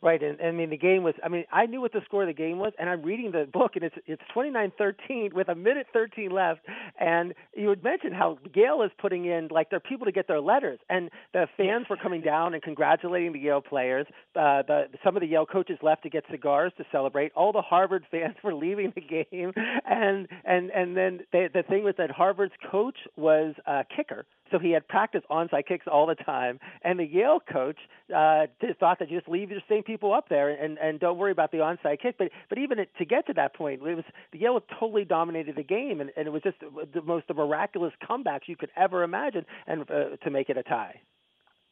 [0.00, 1.14] Right, and, and I mean the game was.
[1.24, 3.48] I mean, I knew what the score of the game was, and I'm reading the
[3.52, 6.60] book, and it's it's 29-13 with a minute 13 left.
[7.00, 10.28] And you had mentioned how Yale is putting in like there are people to get
[10.28, 14.06] their letters, and the fans were coming down and congratulating the Yale players.
[14.36, 17.32] Uh, the some of the Yale coaches left to get cigars to celebrate.
[17.34, 19.52] All the Harvard fans were leaving the game,
[19.84, 24.58] and and and then they, the thing was that Harvard's coach was a kicker so
[24.58, 26.58] he had practiced onside kicks all the time.
[26.82, 27.78] And the Yale coach
[28.14, 28.46] uh,
[28.80, 31.50] thought that you just leave your same people up there and and don't worry about
[31.50, 32.16] the onside kick.
[32.18, 35.64] But but even to get to that point, it was the Yale totally dominated the
[35.64, 39.82] game, and, and it was just the most miraculous comebacks you could ever imagine, and
[39.90, 41.00] uh, to make it a tie.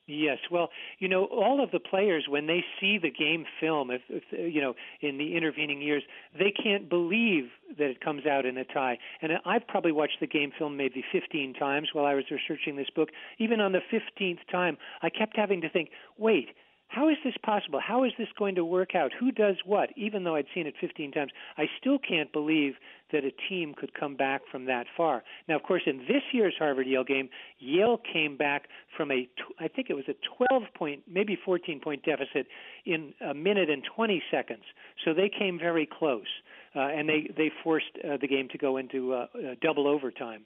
[0.08, 4.02] Yes, well, you know, all of the players when they see the game film, if,
[4.08, 6.04] if you know, in the intervening years,
[6.38, 7.46] they can't believe
[7.76, 8.98] that it comes out in a tie.
[9.20, 12.90] And I've probably watched the game film maybe 15 times while I was researching this
[12.94, 13.08] book.
[13.38, 16.50] Even on the 15th time, I kept having to think, wait,
[16.88, 17.80] how is this possible?
[17.80, 19.12] How is this going to work out?
[19.18, 19.90] Who does what?
[19.96, 22.74] Even though I'd seen it 15 times, I still can't believe
[23.12, 25.22] that a team could come back from that far.
[25.48, 27.28] Now, of course, in this year's Harvard Yale game,
[27.58, 29.28] Yale came back from a,
[29.60, 30.14] I think it was a
[30.48, 32.46] 12 point, maybe 14 point deficit
[32.84, 34.62] in a minute and 20 seconds.
[35.04, 36.26] So they came very close,
[36.74, 39.26] uh, and they they forced uh, the game to go into uh,
[39.60, 40.44] double overtime.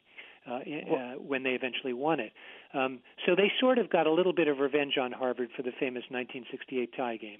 [0.51, 2.33] Uh, uh, when they eventually won it.
[2.75, 5.71] Um, so they sort of got a little bit of revenge on Harvard for the
[5.79, 7.39] famous 1968 tie game.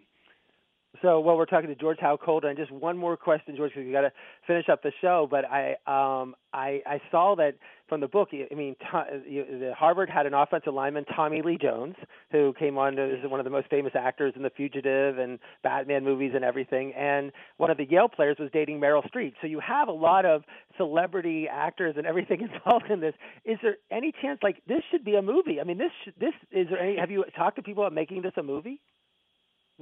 [1.03, 3.87] So, well, we're talking to George Howe Colton, and just one more question, George, because
[3.87, 4.13] we got to
[4.47, 5.27] finish up the show.
[5.31, 7.55] But I, um, I, I saw that
[7.89, 8.31] from the book.
[8.33, 11.95] I mean, the Harvard had an offensive lineman, Tommy Lee Jones,
[12.33, 16.05] who came on as one of the most famous actors in The Fugitive and Batman
[16.05, 16.93] movies and everything.
[16.95, 19.35] And one of the Yale players was dating Meryl Streep.
[19.41, 20.43] So you have a lot of
[20.77, 23.15] celebrity actors and everything involved in this.
[23.45, 25.61] Is there any chance like this should be a movie?
[25.61, 26.99] I mean, this this is there any?
[26.99, 28.81] Have you talked to people about making this a movie?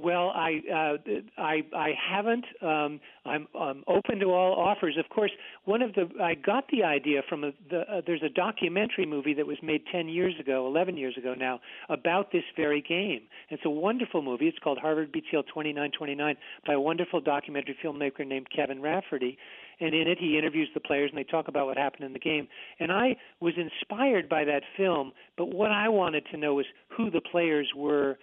[0.01, 0.97] Well, I uh,
[1.37, 2.45] I I haven't.
[2.61, 4.95] Um, I'm, I'm open to all offers.
[4.97, 5.31] Of course,
[5.65, 9.33] one of the I got the idea from a, the uh, there's a documentary movie
[9.33, 13.23] that was made 10 years ago, 11 years ago now, about this very game.
[13.49, 14.47] It's a wonderful movie.
[14.47, 16.35] It's called Harvard Yale 29-29
[16.65, 19.37] by a wonderful documentary filmmaker named Kevin Rafferty.
[19.81, 22.19] And in it, he interviews the players and they talk about what happened in the
[22.19, 22.47] game.
[22.79, 27.09] And I was inspired by that film, but what I wanted to know was who
[27.09, 28.17] the players were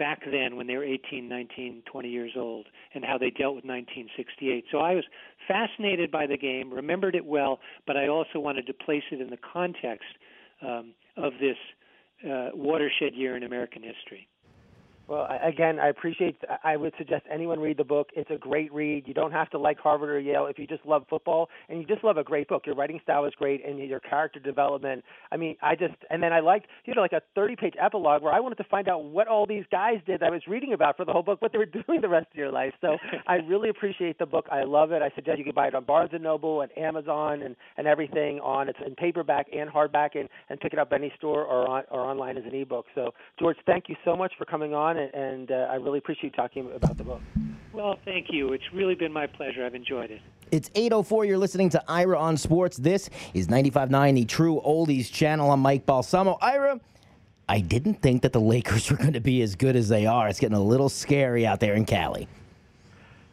[0.00, 3.66] back then when they were 18, 19, 20 years old and how they dealt with
[3.66, 4.64] 1968.
[4.72, 5.04] So I was
[5.46, 9.28] fascinated by the game, remembered it well, but I also wanted to place it in
[9.28, 10.08] the context
[10.62, 11.58] um, of this
[12.24, 14.26] uh, watershed year in American history.
[15.10, 16.36] Well, again, I appreciate.
[16.48, 18.10] Uh, I would suggest anyone read the book.
[18.14, 19.08] It's a great read.
[19.08, 21.84] You don't have to like Harvard or Yale if you just love football and you
[21.84, 22.62] just love a great book.
[22.64, 25.02] Your writing style is great, and your character development.
[25.32, 28.32] I mean, I just and then I liked you know like a 30-page epilogue where
[28.32, 30.96] I wanted to find out what all these guys did that I was reading about
[30.96, 32.72] for the whole book, what they were doing the rest of your life.
[32.80, 32.96] So
[33.26, 34.46] I really appreciate the book.
[34.48, 35.02] I love it.
[35.02, 38.38] I suggest you can buy it on Barnes and Noble and Amazon and and everything
[38.44, 38.68] on.
[38.68, 42.02] It's in paperback and hardback, and and pick it up any store or on or
[42.02, 42.86] online as an ebook.
[42.94, 46.34] So George, thank you so much for coming on and, and uh, I really appreciate
[46.34, 47.20] talking about the book.
[47.72, 48.52] Well, thank you.
[48.52, 49.64] It's really been my pleasure.
[49.64, 50.20] I've enjoyed it.
[50.50, 51.26] It's 8.04.
[51.26, 52.76] You're listening to Ira on Sports.
[52.76, 55.50] This is 95.9, the True Oldies channel.
[55.52, 56.36] I'm Mike Balsamo.
[56.40, 56.80] Ira,
[57.48, 60.28] I didn't think that the Lakers were going to be as good as they are.
[60.28, 62.28] It's getting a little scary out there in Cali.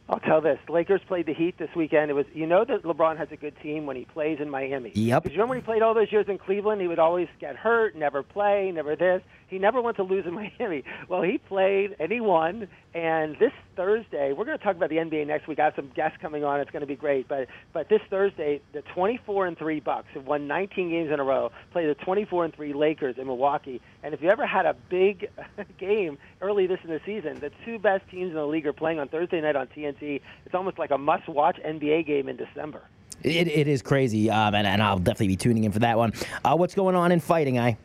[0.09, 2.09] I'll tell this: Lakers played the Heat this weekend.
[2.09, 4.91] It was you know that LeBron has a good team when he plays in Miami.
[4.95, 5.23] Yep.
[5.23, 7.57] Because you remember when he played all those years in Cleveland, he would always get
[7.57, 9.21] hurt, never play, never this.
[9.47, 10.83] He never went to lose in Miami.
[11.07, 12.67] Well, he played and he won.
[12.93, 15.59] And this Thursday, we're going to talk about the NBA next week.
[15.59, 16.59] I have some guests coming on.
[16.59, 17.27] It's going to be great.
[17.27, 21.23] But but this Thursday, the 24 and three Bucks have won 19 games in a
[21.23, 21.51] row.
[21.71, 23.81] Play the 24 and three Lakers in Milwaukee.
[24.03, 25.29] And if you ever had a big
[25.77, 28.99] game early this in the season, the two best teams in the league are playing
[28.99, 30.21] on Thursday night on TNT.
[30.45, 32.81] It's almost like a must-watch NBA game in December.
[33.23, 36.13] It, it is crazy, um, and, and I'll definitely be tuning in for that one.
[36.45, 37.77] Uh, what's going on in fighting, I?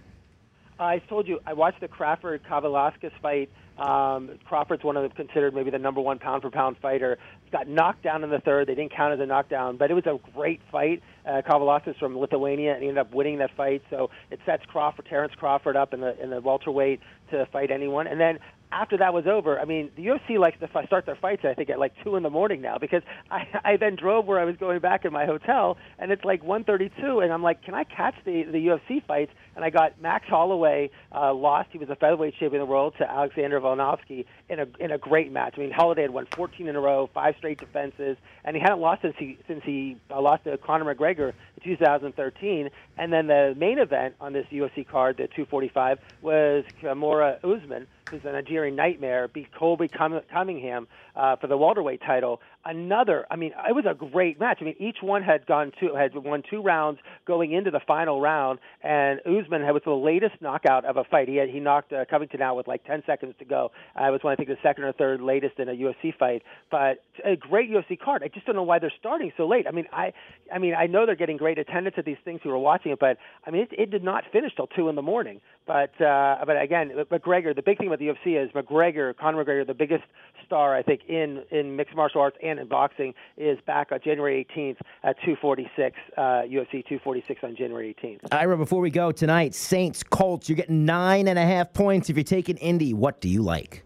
[0.78, 3.50] I told you I watched the Crawford Kavaliauskas fight.
[3.78, 7.18] Um, Crawford's one of the considered maybe the number one pound for pound fighter.
[7.50, 8.68] Got knocked down in the third.
[8.68, 11.02] They didn't count as a knockdown, but it was a great fight.
[11.26, 13.82] Uh, Kavaliauskas from Lithuania, and he ended up winning that fight.
[13.90, 17.00] So it sets Crawford, Terence Crawford, up in the in the welterweight
[17.30, 18.06] to fight anyone.
[18.06, 18.38] And then
[18.72, 21.70] after that was over, I mean, the UFC likes to start their fights, I think,
[21.70, 24.56] at like 2 in the morning now because I, I then drove where I was
[24.56, 28.14] going back in my hotel, and it's like 1.32, and I'm like, can I catch
[28.24, 29.32] the, the UFC fights?
[29.54, 31.68] And I got Max Holloway uh, lost.
[31.72, 34.98] He was a featherweight champion of the world to Alexander Volkanovski in a, in a
[34.98, 35.54] great match.
[35.56, 38.80] I mean, Holloway had won 14 in a row, five straight defenses, and he hadn't
[38.80, 42.70] lost since he, since he uh, lost to Conor McGregor in 2013.
[42.96, 48.24] And then the main event on this UFC card, the 245, was Kamaru Usman, who's
[48.24, 50.86] a Nigerian nightmare, beat Colby Cunningham
[51.16, 52.40] uh, for the welterweight title.
[52.64, 54.58] Another, I mean, it was a great match.
[54.60, 58.20] I mean, each one had gone two, had won two rounds going into the final
[58.20, 61.28] round, and Usman had was the latest knockout of a fight.
[61.28, 63.72] He had, he knocked uh, Covington out with like 10 seconds to go.
[64.00, 66.42] Uh, it was one, I think, the second or third latest in a UFC fight.
[66.70, 68.22] But a great UFC card.
[68.22, 69.66] I just don't know why they're starting so late.
[69.66, 70.12] I mean, I,
[70.54, 73.00] I mean, I know they're getting great attendance at these things who are watching it,
[73.00, 75.40] but I mean, it, it did not finish till two in the morning.
[75.66, 77.54] But uh, but again, McGregor.
[77.54, 80.04] The big thing about the UFC is McGregor, Conor McGregor, the biggest
[80.44, 84.46] star I think in in mixed martial arts and in boxing, is back on January
[84.56, 88.20] 18th at 246 uh, UFC 246 on January 18th.
[88.32, 90.48] Ira, before we go tonight, Saints Colts.
[90.48, 92.92] You're getting nine and a half points if you're taking Indy.
[92.92, 93.84] What do you like?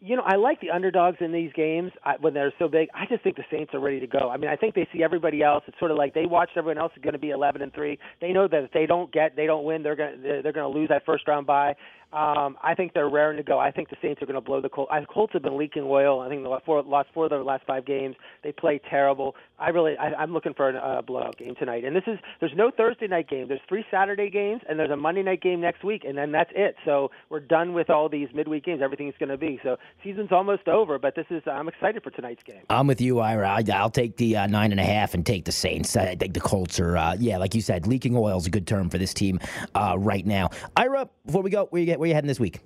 [0.00, 2.88] You know, I like the underdogs in these games I, when they're so big.
[2.94, 4.30] I just think the Saints are ready to go.
[4.30, 5.64] I mean, I think they see everybody else.
[5.66, 7.98] It's sort of like they watched everyone else is going to be 11 and three.
[8.20, 10.72] They know that if they don't get, they don't win, they're going to they're going
[10.72, 11.74] to lose that first round bye.
[12.12, 13.58] Um, I think they're raring to go.
[13.58, 14.90] I think the Saints are going to blow the Colts.
[14.92, 16.20] I, Colts have been leaking oil.
[16.20, 18.16] I think the four, lost four of their last five games.
[18.42, 19.34] They play terrible.
[19.58, 21.84] I really, I, I'm looking for a uh, blowout game tonight.
[21.84, 23.48] And this is, there's no Thursday night game.
[23.48, 26.50] There's three Saturday games, and there's a Monday night game next week, and then that's
[26.54, 26.76] it.
[26.84, 28.80] So we're done with all these midweek games.
[28.82, 29.60] Everything's going to be.
[29.62, 32.62] So season's almost over, but this is, I'm excited for tonight's game.
[32.70, 33.62] I'm with you, Ira.
[33.74, 35.96] I'll take the uh, nine and a half and take the Saints.
[35.96, 38.66] I think the Colts are, uh, yeah, like you said, leaking oil is a good
[38.66, 39.40] term for this team
[39.74, 40.50] uh, right now.
[40.76, 42.60] Ira, before we go, where you get, where you heading this week?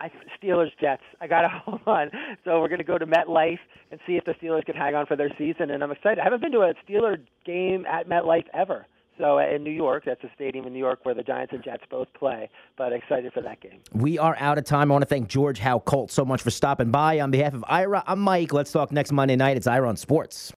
[0.00, 0.10] I,
[0.40, 1.02] Steelers Jets.
[1.20, 2.10] I got to hold on.
[2.44, 3.58] So we're going to go to MetLife
[3.90, 5.70] and see if the Steelers can hang on for their season.
[5.70, 6.18] And I'm excited.
[6.18, 8.86] I haven't been to a Steeler game at MetLife ever.
[9.18, 11.64] So uh, in New York, that's a stadium in New York where the Giants and
[11.64, 12.50] Jets both play.
[12.76, 13.80] But excited for that game.
[13.92, 14.90] We are out of time.
[14.90, 17.20] I want to thank George Howe Colt so much for stopping by.
[17.20, 18.52] On behalf of Ira, I'm Mike.
[18.52, 19.56] Let's talk next Monday night.
[19.56, 20.52] It's Ira on Sports.